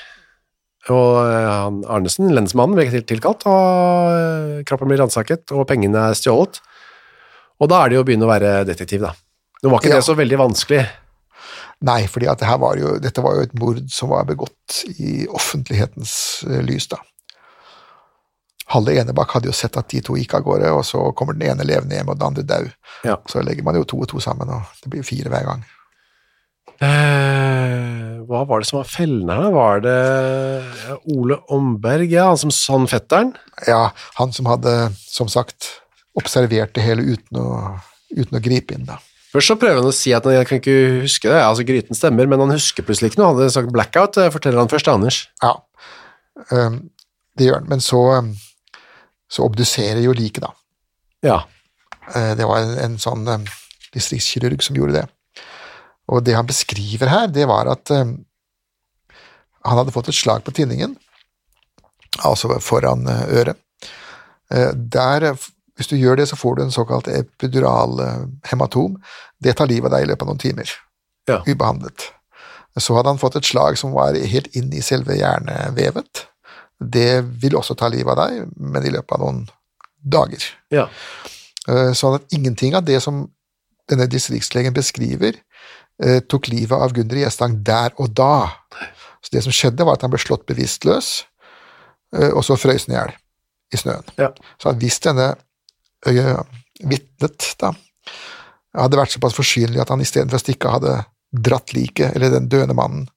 [0.92, 6.08] Og eh, han Arnesen, lensmannen, ble til- tilkalt, og eh, kroppen blir ransaket, og pengene
[6.10, 6.60] er stjålet.
[7.60, 9.12] Og da er det jo å begynne å være detektiv, da.
[9.62, 10.00] Nå var ikke Ja.
[10.00, 10.82] det så veldig vanskelig.
[11.84, 16.88] Nei, for det dette var jo et mord som var begått i offentlighetens eh, lys,
[16.88, 16.96] da.
[18.74, 21.46] Halve Enebakk hadde jo sett at de to gikk av gårde, og så kommer den
[21.52, 22.66] ene levende hjem, og den andre dau.
[23.06, 23.16] Ja.
[23.30, 25.64] Så legger man jo to og to sammen, og det blir fire hver gang.
[26.82, 29.54] Eh, hva var det som var fellene her?
[29.54, 29.96] Var det
[31.14, 33.34] Ole Omberg, ja, han som sånn fetteren?
[33.68, 34.74] Ja, han som hadde,
[35.06, 35.70] som sagt,
[36.18, 37.48] observert det hele uten å,
[38.14, 38.98] uten å gripe inn, da.
[39.34, 42.28] Først så prøver han å si at han kan ikke huske det, altså gryten stemmer,
[42.30, 43.32] men han husker plutselig ikke noe.
[43.32, 45.20] Han hadde sagt blackout, eh, forteller han først til Anders.
[45.42, 45.56] Ja,
[46.54, 46.76] um,
[47.34, 47.66] det gjør han.
[47.72, 48.30] Men så, um,
[49.30, 50.52] så obduserer jo liket, da.
[51.24, 51.38] Ja.
[52.14, 53.44] Eh, Det var en, en sånn um,
[53.94, 55.06] distriktskirurg som gjorde det.
[56.12, 58.18] Og det han beskriver her, det var at um,
[59.64, 60.96] han hadde fått et slag på tinningen,
[62.24, 63.56] altså foran eh, øret.
[64.52, 68.98] Eh, Der, eh, hvis du gjør det, så får du en såkalt epidural eh, hematom.
[69.42, 70.70] Det tar livet av deg i løpet av noen timer,
[71.26, 71.40] Ja.
[71.48, 72.10] ubehandlet.
[72.78, 76.26] Så hadde han fått et slag som var helt inn i selve hjernevevet.
[76.80, 79.44] Det vil også ta livet av deg, men i løpet av noen
[80.04, 80.42] dager.
[80.74, 80.88] ja.
[81.68, 83.22] Eh, Sånn at ingenting av det som
[83.88, 85.38] denne distriktslegen beskriver,
[86.02, 88.50] eh, tok livet av Gunder Gjestang der og da.
[89.22, 91.24] Så det som skjedde, var at han ble slått bevisstløs,
[92.12, 93.14] eh, og så frøs han i hjel
[93.72, 94.04] i snøen.
[94.18, 94.30] Ja.
[94.60, 95.34] Så hvis denne
[96.04, 97.72] vitnet da,
[98.76, 100.98] hadde vært såpass forsynlig at han istedenfor å stikke hadde
[101.32, 103.08] dratt liket, eller den døende mannen,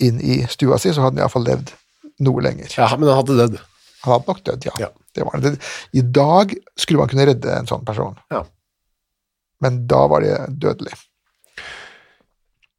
[0.00, 1.70] inn i stua si, så hadde han iallfall levd
[2.22, 2.72] noe lenger.
[2.78, 3.60] ja, men han hadde dødd.
[4.02, 4.72] Han hadde nok dødd, ja.
[4.86, 4.90] Ja.
[5.14, 5.50] Det var det.
[5.92, 8.44] I dag skulle man kunne redde en sånn person, Ja.
[9.60, 10.94] men da var det dødelig.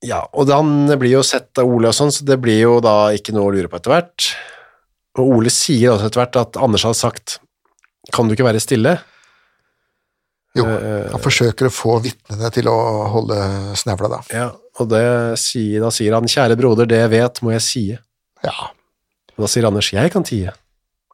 [0.04, 3.14] Ja, og han blir jo sett av Ole og sånn, så det blir jo da
[3.16, 4.26] ikke noe å lure på etter hvert.
[5.22, 7.38] Og Ole sier også etter hvert at Anders hadde sagt
[8.12, 8.98] kan du ikke være stille?
[10.58, 12.76] Jo, Eh, han forsøker å få vitnene til å
[13.10, 13.38] holde
[13.80, 14.20] snevla, da.
[14.36, 14.50] Ja,
[14.82, 17.96] og det sier, da sier han kjære broder, det jeg vet må jeg sie.
[18.44, 18.68] Ja.
[19.36, 20.54] Og da sier Anders jeg kan tie.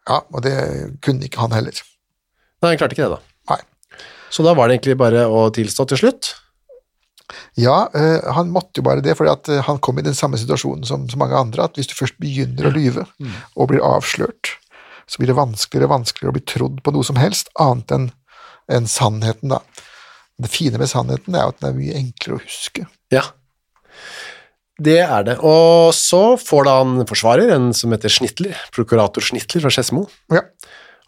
[0.10, 0.53] ja, og det
[1.05, 1.75] kunne ikke han heller.
[2.60, 3.19] Nei, han klarte ikke det da.
[3.53, 3.60] Nei.
[4.34, 6.34] Så da var det egentlig bare å tilstå til slutt.
[7.60, 11.05] Ja, øh, han måtte jo bare det, for han kom i den samme situasjonen som
[11.10, 13.05] så mange andre, at hvis du først begynner å lyve
[13.55, 14.55] og blir avslørt,
[15.10, 18.10] så blir det vanskeligere og vanskeligere å bli trodd på noe som helst, annet enn
[18.69, 19.62] en sannheten, da.
[20.39, 22.86] Det fine med sannheten er jo at den er mye enklere å huske.
[23.13, 23.23] Ja.
[24.80, 25.36] Det er det.
[25.44, 30.06] Og så får da han forsvarer, en som heter Snitler, prokurator Snitler fra Skedsmo.
[30.32, 30.46] Ja,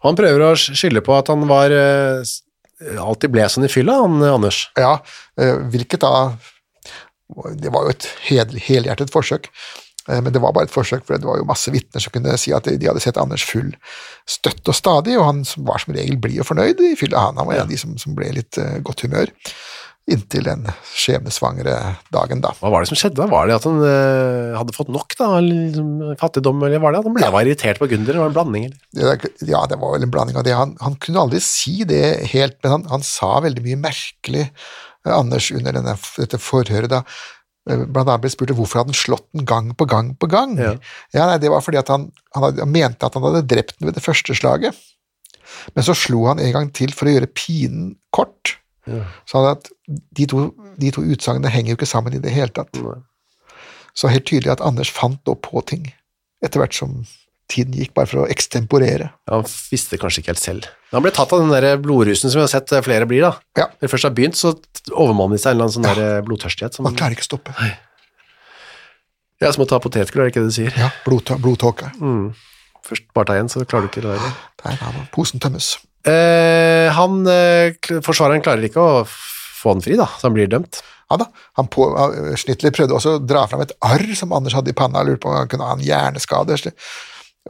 [0.02, 2.32] han prøver å skylde på at han var eh,
[3.00, 4.64] alltid ble sånn i fylla, han eh, Anders.
[4.78, 4.96] ja
[5.38, 6.34] eh, hvilket da
[7.62, 9.46] Det var jo et hel, helhjertet forsøk,
[10.10, 12.52] men det var bare et forsøk, for det var jo masse vitner som kunne si
[12.52, 13.70] at de de hadde sett Anders full
[14.28, 17.22] støtt og stadig, og han var som regel blid og fornøyd i fylla.
[17.30, 19.32] Han, han var en av de som, som ble litt godt humør
[20.10, 20.64] inntil den
[20.98, 21.74] skjebnesvangre
[22.14, 22.50] dagen, da.
[22.58, 23.28] Hva var det som skjedde?
[23.30, 27.08] Var det at han eh, hadde fått nok da, liksom, fattigdom, eller var det at
[27.08, 27.42] han ble ja.
[27.44, 28.16] irritert på Gunder?
[28.16, 29.20] Det var en blanding, eller?
[29.22, 30.56] Det Ja, det var vel en blanding av det.
[30.58, 35.14] Han, han kunne aldri si det helt, men han, han sa veldig mye merkelig, eh,
[35.14, 37.04] Anders, under denne, dette forhøret da.
[37.70, 40.56] Eh, Blant annet ble spurt hvorfor hadde han slått den gang på gang på gang.
[40.58, 40.74] Ja.
[41.14, 43.98] nei, Det var fordi han, han, hadde, han mente at han hadde drept den ved
[43.98, 44.74] det første slaget.
[45.76, 48.56] Men så slo han en gang til for å gjøre pinen kort.
[49.28, 49.68] Så at
[50.16, 50.48] de to,
[50.80, 52.74] de to utsagnene henger jo ikke sammen i det hele tatt.
[53.94, 55.90] Så helt tydelig at Anders fant da på ting
[56.42, 57.02] etter hvert som
[57.52, 59.10] tiden gikk, bare for å ekstemporere.
[59.30, 60.68] Han visste kanskje ikke helt selv.
[60.94, 63.32] Han ble tatt av den der blodrusen som vi har sett eh, flere blir da.
[63.58, 63.66] Ja.
[63.76, 64.54] Når det først har begynt, så
[64.90, 66.78] overmanner de seg en eller annen sånn der eh, blodtørstighet.
[66.78, 67.54] Som, Man klarer ikke å stoppe.
[69.42, 70.80] ja, som å ta potetgull, er det ikke det du sier?
[70.80, 71.42] Ja, blodtåke.
[71.44, 71.92] blodtåke.
[72.88, 74.36] Først bare ta igjen, så klarer du ikke det der.
[74.64, 75.74] Der har posen tømmes.
[76.08, 80.82] Eh, han, eh, forsvareren klarer ikke å få han fri da, så han blir dømt.
[81.12, 81.86] Ja da, han på,
[82.40, 85.30] Schnittler prøvde også å dra fram et arr som Anders hadde i panna, lurte på
[85.30, 86.56] om han kunne ha en hjerneskade.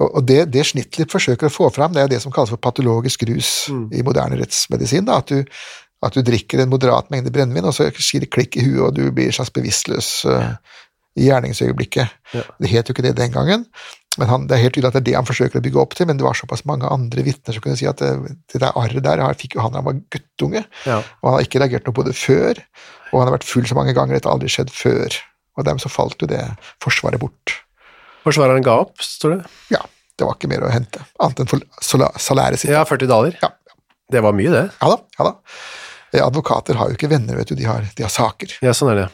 [0.03, 3.23] Og, det, det Schnittler forsøker å få fram, det er det som kalles for patologisk
[3.29, 5.07] rus i moderne rettsmedisin.
[5.09, 5.45] Da, at, du,
[6.03, 8.97] At du drikker en moderat mengde brennevin, og så sier det klikk i huet, og
[8.97, 10.57] du blir slags bevisstløs uh,
[11.15, 12.17] i gjerningsøyeblikket.
[12.33, 13.69] Det het jo ikke det den gangen,
[14.21, 15.95] men han, det er helt tydelig at det er det han forsøker å bygge opp
[15.97, 18.11] til, men det var såpass mange andre vitner som kunne si at det,
[18.53, 20.99] det der arret der han fikk jo han da han var guttunge, Ja.
[21.01, 22.61] og han har ikke reagert noe på det før,
[23.13, 25.17] og han har vært full så mange ganger, dette har aldri skjedd før.
[25.57, 26.41] Og dermed så falt jo det
[26.81, 27.57] forsvaret bort.
[28.25, 29.41] Forsvareren ga opp, står det.
[29.75, 29.81] Ja,
[30.17, 32.71] det var ikke mer å hente, annet enn for salæret sitt.
[32.73, 33.37] Ja, 40 daler.
[33.43, 33.51] Ja.
[34.13, 34.63] Det var mye, det.
[34.81, 35.35] Ja da, ja da.
[36.13, 38.59] Eh, Advokater har jo ikke venner, vet du, de har, de har saker.
[38.65, 39.07] Ja, sånn er det.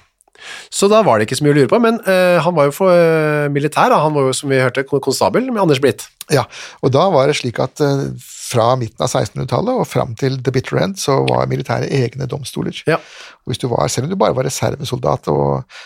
[0.70, 2.74] Så da var det ikke så mye å lure på, men uh, han var jo
[2.76, 4.00] for uh, militær, da.
[4.04, 6.06] han var jo, som vi hørte, konstabel med Anders Blitt.
[6.32, 6.44] Ja,
[6.84, 8.08] og da var det slik at uh,
[8.48, 12.76] fra midten av 1600-tallet og fram til the bitter end, så var militæret egne domstoler.
[12.88, 13.00] Ja.
[13.48, 15.78] Hvis du var, selv om du bare var reservesoldat, og,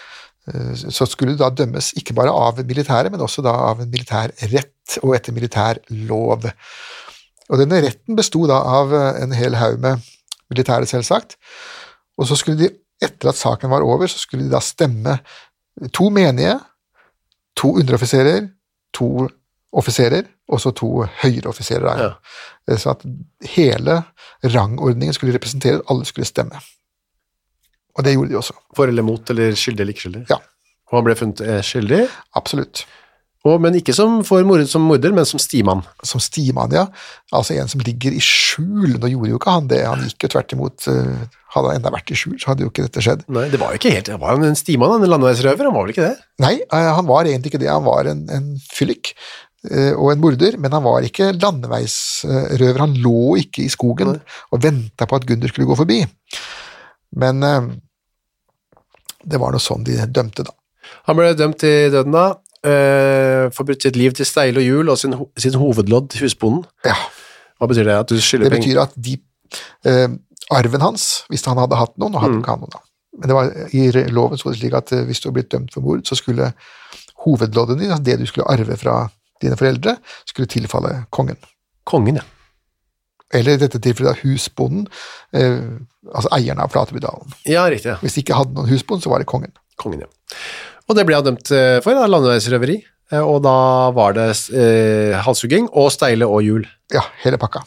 [0.90, 4.32] så skulle du da dømmes ikke bare av militæret, men også da av en militær
[4.50, 6.48] rett og etter militær lov.
[7.46, 10.02] Og denne retten besto da av en hel haug med
[10.50, 11.36] militære, selvsagt,
[12.18, 12.70] og så skulle de,
[13.02, 15.18] etter at saken var over, så skulle de da stemme
[15.94, 16.58] to menige,
[17.58, 18.46] to underoffiserer,
[18.94, 19.28] to
[19.72, 20.90] offiserer, og så to
[21.22, 22.02] høyereoffiserer.
[22.02, 22.76] Ja.
[22.76, 23.04] Så at
[23.54, 24.02] hele
[24.44, 26.60] rangordningen skulle representere, alle skulle stemme.
[27.96, 28.56] Og det gjorde de også.
[28.76, 30.24] For eller mot, eller skyldig eller ikke skyldig.
[30.30, 30.40] Ja.
[30.90, 32.02] Og han ble funnet eh, skyldig,
[32.36, 32.84] Absolutt.
[33.42, 35.80] Og, men ikke som for mordet som morder, men som stimann.
[36.06, 36.84] Som stimann, ja.
[37.34, 38.92] Altså en som ligger i skjul.
[39.02, 40.86] Nå gjorde jo ikke han det, han gikk jo tvert imot.
[40.92, 43.24] eh, Hadde han enda vært i skjul, så hadde jo ikke dette skjedd.
[43.34, 45.92] Nei, det var jo ikke helt, var han en stimann, en landeveisrøver, han var vel
[45.92, 46.14] ikke det?
[46.46, 47.68] Nei, eh, han var egentlig ikke det.
[47.74, 49.10] Han var en, en fyllik
[49.68, 52.80] eh, og en morder, men han var ikke landeveisrøver.
[52.86, 56.00] Han lå ikke i skogen og venta på at Gunder skulle gå forbi.
[57.20, 57.42] Men
[59.22, 60.54] det var nå sånn de dømte, da.
[61.06, 62.24] Han ble dømt til døden da,
[62.64, 66.64] eh, forbrutt sitt liv til steil og hjul og sin, ho- sin hovedlodd, husbonden.
[66.86, 66.94] Ja,
[67.58, 67.96] Hva betyr det?
[68.04, 69.16] At du skylder Det betyr at de,
[69.86, 70.08] uh,
[70.50, 72.80] arven hans, hvis han hadde hatt noen, og hadde ikke han noen da.
[73.20, 75.72] Men det var, i loven så det slik at uh, hvis du var blitt dømt
[75.74, 76.52] for mord, så skulle
[77.24, 78.96] hovedlodden din, altså det du skulle arve fra
[79.42, 79.96] dine foreldre,
[80.26, 81.38] skulle tilfalle kongen.
[81.86, 82.26] Kongen, ja.
[83.32, 84.82] Eller i dette tilfellet da husbonden,
[85.32, 87.30] altså eieren av Flatebydalen.
[87.48, 87.96] Ja, riktig, ja.
[88.02, 89.54] Hvis de ikke hadde noen husbond, så var det kongen.
[89.80, 90.36] Kongen, ja.
[90.92, 92.74] Og det ble han dømt eh, for, da, landeveisrøveri.
[93.12, 93.54] Eh, Og da
[93.96, 96.66] var det eh, halshugging og steile og hjul.
[96.92, 97.64] Ja, hele pakka.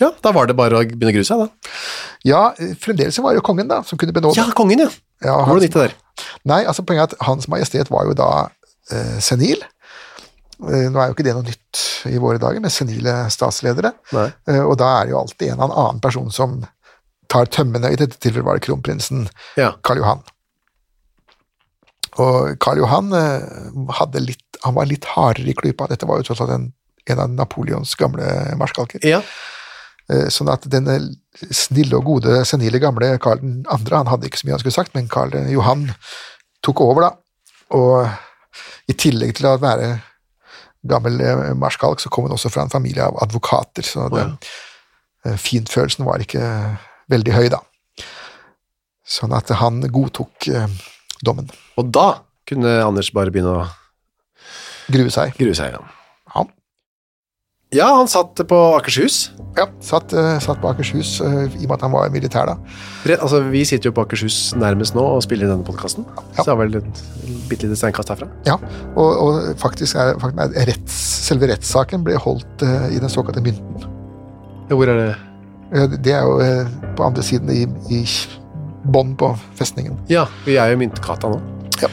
[0.00, 1.72] Ja, da var det bare å begynne å grue seg, da.
[2.24, 2.40] Ja,
[2.80, 4.36] fremdeles var det jo kongen da, som kunne benåde.
[4.40, 4.88] Ja, kongen, ja.
[5.24, 5.96] Ja, Hvordan gikk det der?
[6.48, 8.28] Nei, altså poenget er at Hans Majestet var jo da
[8.92, 9.60] eh, senil.
[10.64, 13.92] Eh, nå er jo ikke det noe nytt i våre dager, med senile statsledere.
[14.16, 16.58] Eh, og da er det jo alltid en eller annen person som
[17.30, 17.92] tar tømmene.
[17.92, 19.26] I dette tilfellet var det kronprinsen
[19.60, 19.74] Ja.
[19.84, 20.24] Karl Johan.
[22.18, 25.86] Og Karl Johan eh, litt, han var litt hardere i klypa.
[25.90, 26.68] Dette var jo tross alt en,
[27.06, 28.26] en av Napoleons gamle
[28.58, 29.04] marskalker.
[29.06, 29.22] Ja.
[30.10, 30.98] Eh, Sånn at denne
[31.54, 34.94] snille og gode, senile gamle Karl 2., han hadde ikke så mye han skulle sagt,
[34.96, 35.86] men Karl Johan
[36.66, 37.12] tok over, da.
[37.78, 39.94] Og i tillegg til å være
[40.90, 45.36] gammel eh, marskalk, så kom han også fra en familie av advokater, så den ja.
[45.38, 46.42] fintfølelsen var ikke
[47.12, 47.62] veldig høy, da.
[49.10, 50.66] Sånn at han godtok eh,
[51.26, 51.50] dommen.
[51.78, 52.08] Og da
[52.48, 53.66] kunne Anders bare begynne å
[54.90, 55.36] Grue seg.
[55.38, 55.70] grue seg.
[55.76, 55.82] Ja,
[56.34, 56.48] Han
[57.72, 59.30] ja han satt på Akershus.
[59.56, 62.56] ja, satt, eh, satt på Akershus eh, i og med at han var militær, da.
[63.20, 66.02] Altså, vi sitter jo på Akershus nærmest nå og spiller denne podkasten.
[66.34, 66.42] Ja.
[66.42, 67.02] Så det er vel et
[67.48, 68.26] bitte lite steinkast herfra.
[68.48, 68.56] Ja,
[68.96, 73.42] og, og faktisk er, faktisk er retts, selve rettssaken ble holdt uh, i den såkalte
[73.44, 73.86] mynten.
[74.70, 74.98] Ja, Hvor er
[75.70, 76.66] det Det er jo uh,
[76.98, 77.62] på andre siden i,
[77.94, 78.02] i
[78.84, 79.98] bånn på festningen.
[80.10, 81.40] Ja, vi er jo i Myntgata nå.
[81.80, 81.90] Ja.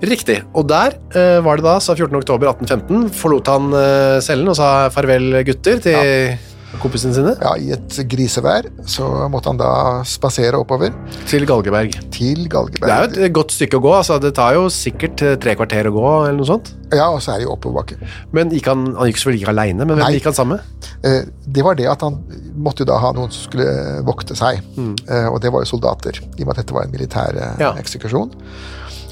[0.00, 0.38] Riktig.
[0.56, 2.14] Og der eh, var det da, sa 14.
[2.22, 7.72] oktober 1815, forlot han eh, cellen og sa farvel gutter til kompisene sine Ja, I
[7.74, 9.70] et grisevær så måtte han da
[10.06, 10.92] spasere oppover
[11.26, 11.96] til Galgeberg.
[12.14, 12.86] til Galgeberg.
[12.86, 15.56] Det er jo et godt stykke å gå, altså det tar jo sikkert eh, tre
[15.58, 16.70] kvarter å gå, eller noe sånt.
[16.94, 17.98] Ja, og så er det jo oppoverbakke.
[18.32, 20.90] Men gikk han, han gikk selvfølgelig ikke alene, men hvem gikk han sammen med?
[21.02, 22.20] Eh, Det var det at han
[22.54, 23.66] måtte jo da ha noen som skulle
[24.06, 24.94] vokte seg, mm.
[25.32, 27.72] og det var jo soldater, i og med at dette var en militær eh, Ja.
[27.80, 28.30] eksekusjon.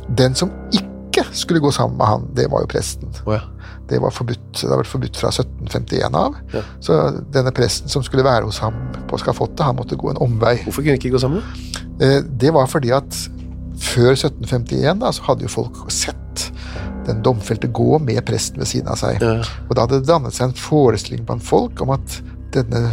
[0.09, 3.11] Den som ikke skulle gå sammen med han, det var jo presten.
[3.27, 3.41] Oh, ja.
[3.89, 6.35] Det var forbudt, det har vært forbudt fra 1751 av.
[6.53, 6.61] Ja.
[6.85, 6.99] Så
[7.33, 8.75] denne presten som skulle være hos ham
[9.09, 10.59] på skafottet, han måtte gå en omvei.
[10.67, 11.43] Hvorfor kunne de ikke gå sammen?
[12.01, 13.17] Eh, Det var fordi at
[13.79, 16.51] før 1751 da, så hadde jo folk sett
[17.09, 19.23] den domfelte gå med presten ved siden av seg.
[19.25, 19.39] Ja.
[19.69, 22.19] Og da hadde det dannet seg en forestilling blant folk om at
[22.53, 22.91] denne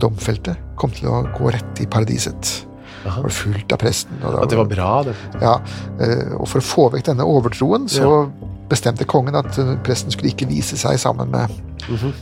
[0.00, 2.62] domfelte kom til å gå rett i paradiset.
[3.06, 3.20] Aha.
[3.22, 4.16] var fullt av presten.
[4.24, 5.12] Og, da- At det var bra, det.
[5.40, 5.52] ja,
[6.00, 8.26] eh, og for å få vekk denne overtroen, så
[8.70, 11.52] bestemte kongen at eh, presten skulle ikke vise seg sammen med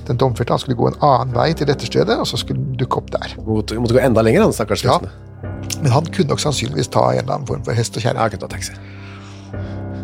[0.08, 2.74] Den domfelte han skulle gå en annen vei til dette stedet, og så skulle han
[2.80, 3.36] dukke opp der.
[3.46, 4.98] Måtte, måtte gå enda lenger, han stakkars Ja.
[5.80, 8.28] Men han kunne nok sannsynligvis ta en eller annen form for hest og kjerre.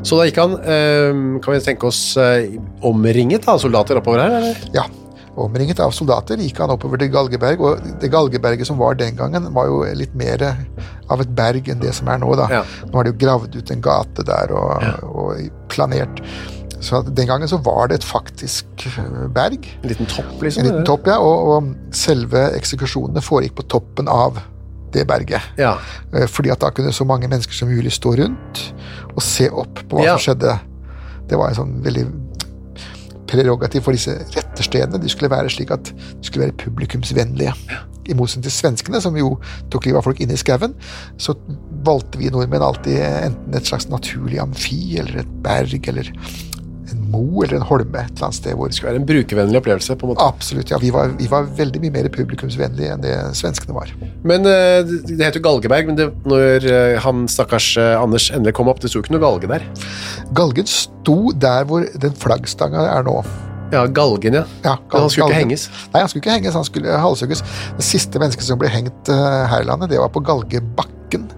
[0.00, 1.12] Så da gikk han, eh,
[1.44, 4.56] kan vi tenke oss, eh, omringet av soldater oppover her, eller?
[4.72, 4.86] Ja.
[5.38, 9.46] Omringet av soldater gikk han oppover til Galgeberg, og det Galgeberget som var den gangen,
[9.54, 10.42] var jo litt mer
[11.10, 12.32] av et berg enn det som er nå.
[12.36, 12.48] da.
[12.50, 12.62] Ja.
[12.90, 16.20] Nå har de jo gravd ut en gate der og, og planert.
[16.80, 19.66] Så at den gangen så var det et faktisk eh, berg.
[19.82, 20.62] En liten topp, liksom?
[20.64, 24.40] En liten topp, ja, og, og selve eksekusjonene foregikk på toppen av
[24.94, 25.44] det berget.
[25.60, 25.74] Ja.
[26.12, 28.64] Eh, Fordi at da kunne så mange mennesker som mulig stå rundt
[29.14, 30.16] og se opp på hva Ja.
[30.16, 30.56] som skjedde.
[31.30, 32.06] Det var en sånn veldig
[33.30, 35.00] prerogativ for disse retterstedene.
[35.00, 37.54] De skulle være slik at de skulle være publikumsvennlige.
[38.10, 39.36] I motsetning til svenskene, som jo
[39.70, 40.74] tok livet av folk inne i skauen,
[41.20, 41.36] så
[41.86, 46.10] valgte vi nordmenn alltid enten et slags naturlig amfi, eller et berg, eller
[46.94, 49.58] en mo, eller en holme et eller annet sted hvor Det skulle være en brukervennlig
[49.60, 50.26] opplevelse, på en måte.
[50.26, 50.78] Absolutt, ja.
[50.82, 53.92] Vi var, vi var veldig mye mer publikumsvennlige enn det svenskene var.
[54.26, 58.54] Men eh, det heter jo Galgeberg, men det, når eh, han stakkars eh, Anders endelig
[58.58, 59.64] kom opp, det sto ikke noe galge der.
[60.36, 63.16] Galgen sto der hvor den flaggstanga er nå.
[63.70, 64.44] Ja, galgen, ja.
[64.64, 65.68] Ja, Men han skulle ikke henges.
[65.92, 67.44] Nei, han skulle ikke henges, han skulle halshugges.
[67.78, 71.28] Det siste mennesket som ble hengt her i landet, det var på Galgebakken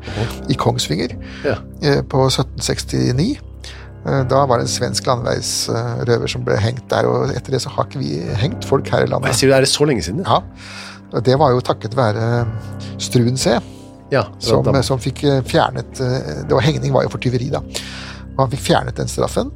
[0.48, 1.12] i Kongsvinger
[1.44, 1.58] Ja.
[2.08, 3.51] på 1769.
[4.06, 7.70] Eh, Da var det en svensk landeveisrøver som ble hengt der, og etter det så
[7.70, 9.30] har ikke vi hengt folk her i landet.
[9.32, 10.24] jeg sier det er så lenge siden.
[10.26, 10.40] Ja,
[11.20, 12.46] Det var jo takket være
[12.98, 13.60] Struensee,
[14.12, 17.60] Ja, som, som fikk eh, fjernet eh, det var Hengning var jo for tyveri, da.
[18.36, 19.50] Og han fikk fjernet den straffen,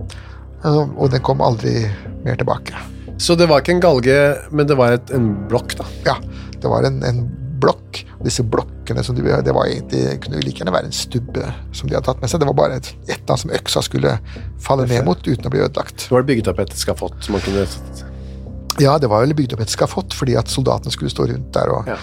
[0.64, 1.86] eh, og den kom aldri
[2.24, 2.72] mer tilbake.
[3.18, 4.16] så det var ikke en galge,
[4.52, 5.84] men det var et, en blokk, da.
[6.04, 6.14] Ja,
[6.60, 7.20] det var en, en
[7.62, 8.02] blokk.
[8.18, 11.46] og Disse blokkene som de, det var egentlig, kunne like gjerne være en stubbe
[11.76, 12.42] som de hadde tatt med seg.
[12.42, 14.16] Det var bare et, et eller annet som øksa skulle
[14.62, 16.06] falle ned mot uten å bli ødelagt.
[16.08, 17.66] Det var det bygget opp et skafott som man kunne
[18.82, 21.72] Ja, det var vel bygd opp et skafott fordi at soldatene skulle stå rundt der.
[21.72, 21.96] Og, Ja.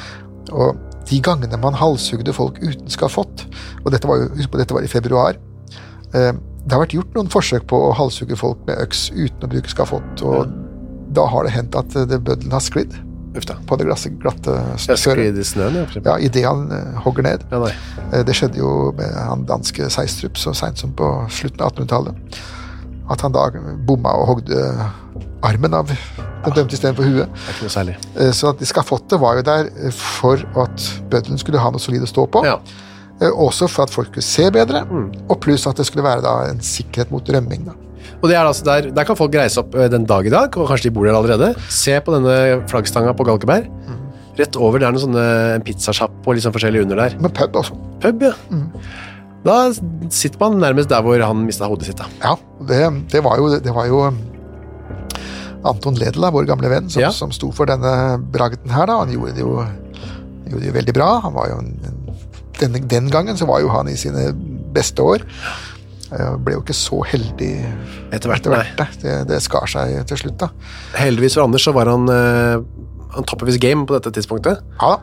[0.52, 0.78] og
[1.10, 3.46] de gangene man halshugde folk uten skafott,
[3.84, 5.36] og dette var jo, dette var i februar
[6.16, 6.32] eh,
[6.64, 9.68] Det har vært gjort noen forsøk på å halshugge folk med øks uten å bruke
[9.70, 10.48] skafott, og
[11.14, 12.96] da har det hendt at eh, bøddelen har sklidd
[13.36, 13.56] Uff da.
[13.66, 15.38] på det glatte, glatte snøret.
[15.40, 16.02] i snøen, ja.
[16.06, 17.46] Ja, idet han eh, hogger ned.
[17.52, 17.64] Ja.
[18.12, 22.38] Eh, Det skjedde jo med han danske Seistrup så seint som på slutten av 1800-tallet.
[23.12, 23.48] At han da
[23.88, 24.62] bomma og hogde
[25.44, 27.28] armen av den dømte istedenfor huet.
[27.34, 27.96] Det er ikke noe særlig.
[28.16, 32.04] Eh, Så at de skafottet var jo der for at bøddelen skulle ha noe solid
[32.06, 32.46] å stå på.
[32.46, 32.60] Ja.
[33.34, 34.82] Også for at folk skulle se bedre,
[35.30, 37.66] og pluss at det skulle være da en sikkerhet mot rømming.
[37.66, 37.74] da.
[38.22, 40.56] Og det er altså der, der kan folk reise opp eh, den dag i dag,
[40.58, 41.54] og kanskje de bor der allerede.
[41.74, 43.70] Se på denne flaggstanga på Galkeberg.
[44.40, 45.24] Rett over det er noen sånne,
[45.60, 47.18] en pizzasjapp og litt sånn forskjellig under der.
[47.22, 47.76] Men pub også.
[48.02, 48.32] Pub, ja.
[49.46, 52.00] Da sitter man nærmest der hvor han mista hodet sitt.
[52.00, 52.08] da.
[52.24, 52.32] Ja,
[52.70, 52.80] det,
[53.14, 54.18] det var jo, det var jo um,
[55.70, 57.12] Anton Ledel, vår gamle venn, som, Ja.
[57.14, 57.94] som sto for denne
[58.34, 58.88] bragden her.
[58.90, 58.98] da.
[59.04, 59.54] Han gjorde det jo,
[60.50, 61.10] gjorde det jo veldig bra.
[61.28, 61.72] Han var jo en,
[62.66, 64.32] en, den gangen så var jo han i sine
[64.76, 65.24] beste år.
[66.14, 67.52] Eh, Ble jo ikke så heldig
[68.14, 69.00] Etter hvert, etter hvert.
[69.02, 70.52] Det, det skar seg til slutt, da.
[71.00, 72.66] Heldigvis for Anders så var han han
[73.18, 74.62] on top of his game på dette tidspunktet.
[74.82, 75.02] Ja da.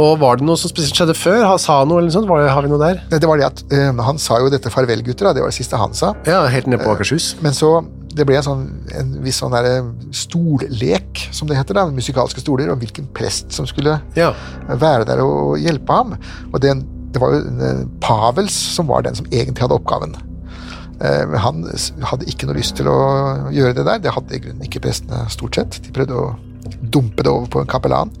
[0.00, 1.42] Og var det noe som spesielt skjedde før?
[1.46, 2.28] Han sa noe eller noe sånt?
[2.30, 3.02] Var det, har vi noe der?
[3.10, 5.34] Det var det at uh, Han sa jo dette 'farvel, gutter', da.
[5.36, 6.14] det var det siste han sa.
[6.26, 7.34] Ja, helt ned på Akershus.
[7.44, 7.76] Men så
[8.14, 9.82] det ble en, sånn, en viss sånn der
[10.14, 14.32] stollek, som det heter, da, musikalske stoler, om hvilken prest som skulle Ja.
[14.68, 16.14] være der og hjelpe ham.
[16.52, 16.76] Og det,
[17.12, 20.14] det var jo eh, Pavels som var den som egentlig hadde oppgaven.
[21.02, 21.64] Eh, han
[22.06, 22.98] hadde ikke noe lyst til å
[23.54, 24.02] gjøre det der.
[24.04, 25.80] Det hadde i grunnen ikke prestene stort sett.
[25.84, 26.32] De prøvde å
[26.80, 28.12] dumpe det over på en kapellan.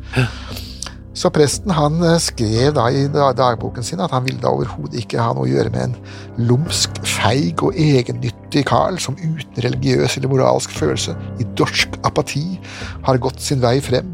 [1.14, 5.22] Så presten han eh, skrev da i dagboken sin at han ville da overhodet ikke
[5.22, 10.32] ha noe å gjøre med en lumsk, feig og egennyttig karl som uten religiøs eller
[10.32, 12.58] moralsk følelse, i dorsk apati,
[13.06, 14.10] har gått sin vei frem,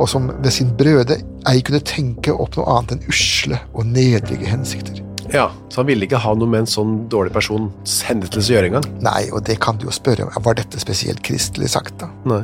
[0.00, 1.20] og som ved sin brøde
[1.50, 5.04] ei kunne tenke opp noe annet enn usle og nedrige hensikter.
[5.32, 5.50] Ja.
[5.68, 8.86] Så han ville ikke ha noe med en sånn dårlig persons hendelse å gjøre engang.
[9.02, 12.08] Nei, og det kan du jo spørre om, var dette spesielt kristelig sagt, da?
[12.24, 12.42] Nei.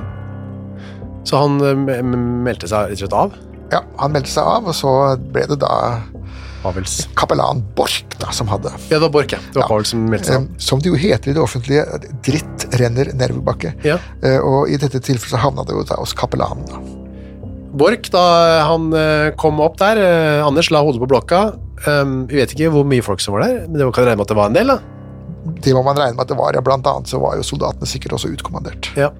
[1.26, 3.32] Så han eh, me- me- meldte seg rett og slett av?
[3.72, 4.92] Ja, han meldte seg av, og så
[5.32, 6.02] ble det da
[6.62, 7.08] Pavels.
[7.18, 9.38] kapellan Borch da, som hadde Ja, det var Borch, ja.
[9.50, 9.68] Det var Ja.
[9.72, 10.42] Pavel som meldte seg av.
[10.42, 11.84] Eh, Som det jo heter i det offentlige,
[12.22, 13.74] dritt renner nedoverbakke.
[13.84, 13.98] Ja.
[14.22, 16.64] Eh, Og i dette tilfellet så havna det jo da hos kapellanen.
[16.70, 16.78] da.
[17.76, 18.24] Borch, da
[18.66, 21.40] han eh, kom opp der, eh, Anders la hodet på blokka.
[21.84, 24.24] Um, vi vet ikke hvor mye folk som var der, men det kan regne med
[24.24, 24.78] at det var en del, da.
[25.62, 26.64] Det må man regne med at det var, ja.
[26.64, 28.90] Blant annet så var jo soldatene sikkert også utkommandert.
[28.98, 29.12] Ja.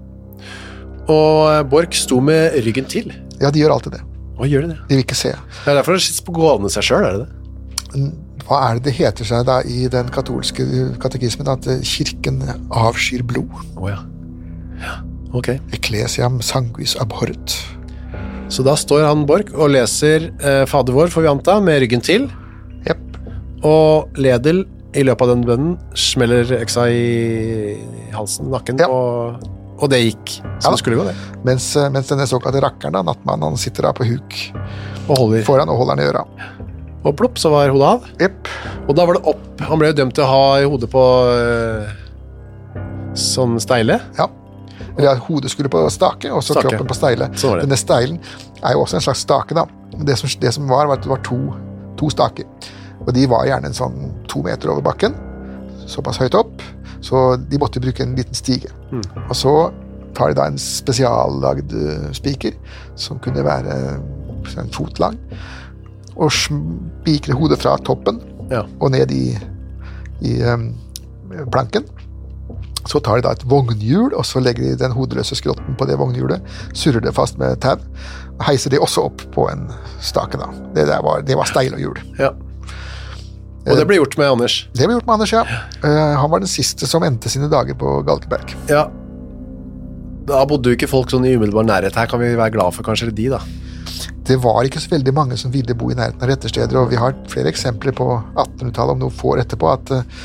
[1.13, 3.13] Og eh, Borch sto med ryggen til.
[3.43, 4.03] Ja, de gjør alltid det.
[4.37, 4.79] Hva gjør de det?
[4.89, 5.35] De vil ikke se.
[5.37, 8.09] Det er derfor det sitter på gående seg sjøl, er det det?
[8.47, 10.65] Hva er det det heter seg da i den katolske
[11.03, 11.49] katekismen?
[11.53, 12.41] At eh, kirken
[12.73, 13.53] avskyr blod.
[13.77, 14.01] Å ja.
[14.83, 14.99] ja.
[15.37, 15.57] Ok.
[15.77, 17.59] Eklesiam sanguis abhorret.
[18.53, 22.03] Så da står han Borch og leser eh, Fader vår, får vi anta, med ryggen
[22.05, 22.29] til,
[22.87, 23.01] Yep.
[23.67, 24.65] og Ledel
[24.97, 27.75] i løpet av den bønnen smeller øksa i
[28.15, 28.87] halsen, nakken, Ja.
[28.89, 29.43] og,
[29.83, 31.17] og det gikk som ja, det skulle gå, det.
[31.45, 34.39] Mens, eh, mens denne såkalte rakkeren, da, nattmannen, han sitter da på huk
[35.11, 35.43] Og holder.
[35.45, 36.25] foran og holder den i øra.
[37.07, 38.07] Og plopp, så var hodet av.
[38.23, 38.49] Yep.
[38.89, 39.45] Og da var det opp.
[39.69, 41.93] Han ble jo dømt til å ha i hodet på øh,
[43.15, 44.01] sånn steile.
[44.19, 44.27] Ja.
[44.97, 46.69] Eller at hodet skulle på stake, og så Stake.
[46.69, 47.29] kroppen på steile.
[47.37, 47.61] Sånn.
[47.61, 48.19] Denne steilen
[48.63, 49.67] er jo også en slags stake, da.
[50.07, 51.37] Det som, det som var, var at det var to,
[52.01, 52.45] to staker.
[53.07, 55.15] Og de var gjerne en sånn to meter over bakken.
[55.87, 56.63] Såpass høyt opp.
[57.05, 58.73] Så de måtte bruke en liten stige.
[58.91, 59.03] Mm.
[59.29, 59.53] Og så
[60.17, 62.57] tar de da en spesiallagd eh, spiker,
[62.97, 63.77] som kunne være
[64.57, 65.19] en fot lang,
[66.17, 68.63] og spikrer hodet fra toppen Ja.
[68.81, 69.37] og ned i,
[70.25, 70.71] i um,
[71.53, 71.85] planken.
[72.87, 75.99] Så tar de da et vognhjul, og så legger de den hodeløse skrotten på det
[75.99, 76.45] vognhjulet,
[76.77, 77.81] surrer det fast med tau,
[78.47, 79.67] heiser de også opp på en
[80.05, 80.39] stake.
[80.39, 80.51] da.
[80.77, 82.03] Det, der var, det var steil og hjul.
[82.21, 82.33] Ja.
[83.67, 84.61] Og det ble gjort med Anders.
[84.79, 85.43] Det ble gjort med Anders, ja.
[85.83, 88.55] Eh, han var den siste som endte sine dager på Galkeberg.
[88.71, 88.87] Ja.
[90.27, 92.87] Da bodde jo ikke folk sånn i umiddelbar nærhet her, kan vi være glad for
[92.87, 93.43] kanskje de, da.
[94.27, 96.99] Det var ikke så veldig mange som ville bo i nærheten av rettersteder, og vi
[96.99, 100.25] har flere eksempler på 1800-tallet om noen få år etterpå at, eh,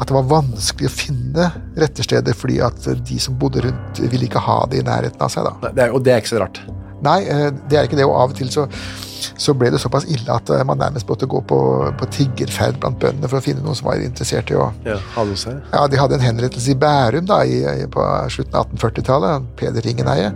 [0.00, 4.40] at det var vanskelig å finne rettersteder fordi at de som bodde rundt, ville ikke
[4.46, 5.44] ha det i nærheten av seg.
[5.44, 5.70] da.
[5.76, 6.60] Det er, og det er ikke så rart.
[7.04, 8.64] Nei, eh, det er ikke det, og av og til så,
[9.40, 11.60] så ble det såpass ille at eh, man nærmest måtte gå på,
[12.00, 15.36] på tiggerferd blant bøndene for å finne noen som var interessert i å Ja, hadde
[15.40, 15.62] seg.
[15.72, 19.48] Ja, De hadde en henrettelse i Bærum da, i, i, på slutten av 1840-tallet.
[19.60, 20.32] Peder Ringeneie.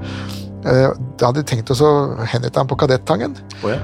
[0.64, 0.88] Eh,
[1.20, 1.92] Da hadde de tenkt å
[2.24, 3.36] henrette ham på Kadettangen.
[3.62, 3.80] Oh, ja.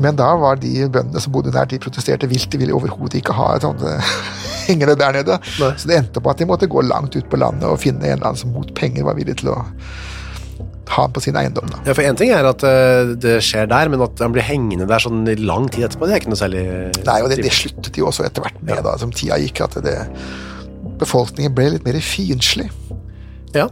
[0.00, 2.48] Men da var de bøndene som bodde der, de protesterte vilt.
[2.52, 4.14] De ville overhodet ikke ha sånt eh,
[4.70, 5.40] hengende der nede.
[5.60, 5.72] Nei.
[5.76, 8.16] Så det endte på at de måtte gå langt ut på landet og finne en
[8.16, 9.58] eller annen som mot penger var villig til å
[10.90, 11.68] ha på sin eiendom.
[11.70, 11.80] da.
[11.86, 14.88] Ja, for En ting er at uh, det skjer der, men at han blir hengende
[14.90, 16.64] der sånn i lang tid etterpå, det er ikke noe særlig
[17.06, 19.62] Nei, og det, det sluttet de også etter hvert med, da, som tida gikk.
[19.68, 19.94] at det,
[21.00, 22.66] Befolkningen ble litt mer fiendtlig.
[23.54, 23.68] Ja.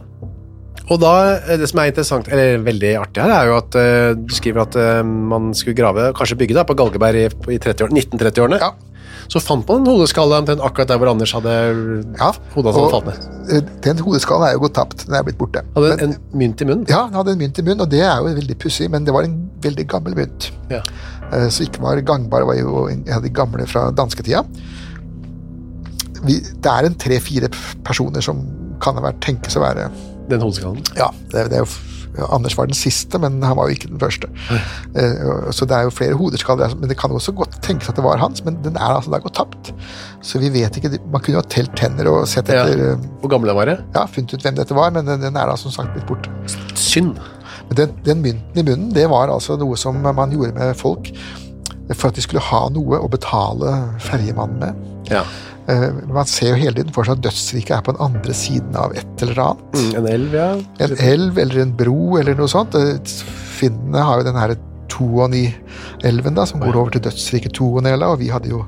[0.89, 4.11] Og da, eh, det som er interessant, eller veldig artig her, er jo at uh,
[4.17, 7.93] du skriver at uh, man skulle grave, kanskje bygge da, på Galgeberg i, i 30
[7.93, 8.61] 1930-årene.
[8.61, 8.73] Ja.
[9.29, 11.51] Så fant man en hodeskalle omtrent akkurat der hvor Anders hadde
[12.17, 13.69] Ja, hodet hans falt ned.
[13.85, 15.05] Den hodeskallen er jo gått tapt.
[15.05, 15.61] Den er blitt borte.
[15.75, 16.85] Hadde Men- en mynt i munnen.
[16.89, 19.13] Ja, den hadde en mynt i munnen, og det er jo veldig pussig, men det
[19.13, 20.49] var en veldig gammel mynt.
[20.73, 20.81] Ja.
[21.29, 24.41] Uh, så ikke var gangbar, var jo en av de gamle fra dansketida.
[26.25, 27.51] Det er en tre-fire
[27.85, 28.41] personer som
[28.81, 29.91] kan ha vært tenkes å være
[30.29, 30.83] Den hodeskallen.
[30.97, 31.71] Ja, det, det er jo
[32.33, 34.27] Anders var den siste, men han var jo ikke den første.
[34.49, 38.03] Uh, så det er jo flere hodeskaller, men det kan også godt tenkes at det
[38.03, 39.71] var hans, men den er altså da gått tapt.
[40.25, 42.95] Så vi vet ikke, Man kunne jo ha telt tenner og sett etter ja.
[43.21, 43.77] Hvor gammel var det?
[43.95, 46.33] Ja, funnet ut hvem dette var, men den, den er da som sagt blitt borte.
[46.75, 47.21] Synd.
[47.69, 51.13] Men den, den mynten i munnen, det var altså noe som man gjorde med folk
[51.95, 53.73] for at de skulle ha noe å betale
[54.05, 54.89] ferjemannen med.
[55.09, 55.23] Ja.
[55.69, 58.75] Eh, Man ser jo hele tiden for seg at dødsriket er på den andre siden
[58.79, 59.75] av et eller annet.
[59.75, 60.49] Mm, en elv, ja.
[60.87, 62.75] En elv eller en bro eller noe sånt.
[62.79, 62.97] Eh,
[63.59, 64.55] Finnene har jo den her
[64.89, 68.63] Tuoni-elven da, som går over til dødsriket Tuonela, og vi hadde jo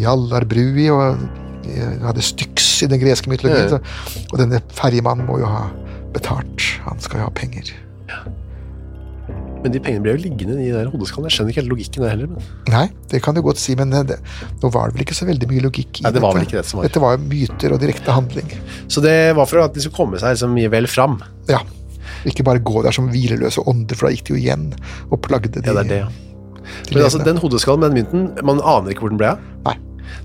[0.00, 1.20] Jallarbrui og
[1.62, 3.68] vi hadde Styx i den greske mytologien.
[3.70, 4.24] Ja, ja.
[4.32, 5.66] Og denne ferjemannen må jo ha
[6.14, 6.64] betalt.
[6.88, 7.70] Han skal jo ha penger.
[9.62, 11.30] Men de pengene ble jo liggende i de der hodeskallene.
[11.30, 12.30] Jeg skjønner ikke helt logikken der heller.
[12.32, 12.48] Men...
[12.72, 14.18] Nei, det kan du godt si, men det,
[14.62, 16.58] nå var det vel ikke så veldig mye logikk i Nei, det var vel ikke
[16.58, 16.88] det som var.
[16.88, 18.50] Dette var jo myter og direkte handling.
[18.90, 21.20] Så det var for at de skulle komme seg liksom vel fram.
[21.50, 21.62] Ja.
[22.28, 24.68] Ikke bare gå der som hvileløse ånder, for da gikk de jo igjen
[25.10, 25.62] og plagde de.
[25.62, 26.10] Ja, det er det, ja.
[26.90, 29.48] de Men altså, den hodeskallen med den mynten, man aner ikke hvor den ble av.
[29.68, 29.78] Nei.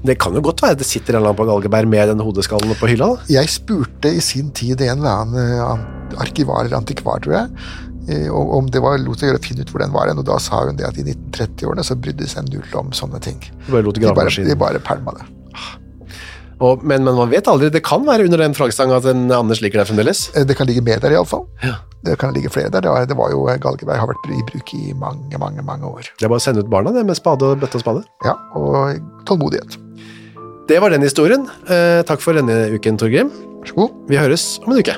[0.05, 2.21] Det kan jo godt være at det sitter en eller annen på Galgeberg med den
[2.23, 3.13] hodeskallen på hylla.
[3.15, 3.27] da.
[3.37, 7.86] Jeg spurte i sin tid en eller annen eh, arkivar eller antikvar, tror jeg, eh,
[8.31, 10.27] om om det var lot seg gjøre å finne ut hvor den var hen, og
[10.29, 13.41] da sa hun det at i 1930-årene så brydde de seg null om sånne ting.
[13.67, 15.27] Bare De bare, de bare pælma det.
[16.57, 17.69] Og, men, men man vet aldri.
[17.69, 20.23] Det kan være under den flaggstanga at en Anders ligger der fremdeles.
[20.33, 21.45] Eh, Det kan ligge mer der, iallfall.
[21.61, 21.75] Ja.
[22.07, 22.81] Det kan ligge flere der.
[22.81, 25.85] Det var, det var jo eh, Galgeberg har vært i bruk i mange, mange mange
[25.85, 26.09] år.
[26.17, 28.03] Det er bare å sende ut barna det med spade og bøtte og spade.
[28.25, 28.97] Ja, og
[29.29, 29.77] tålmodighet.
[30.67, 31.45] Det var den historien.
[31.69, 33.29] Eh, takk for denne uken, Torgrim.
[33.61, 33.97] Vær så god.
[34.09, 34.97] Vi høres om en uke.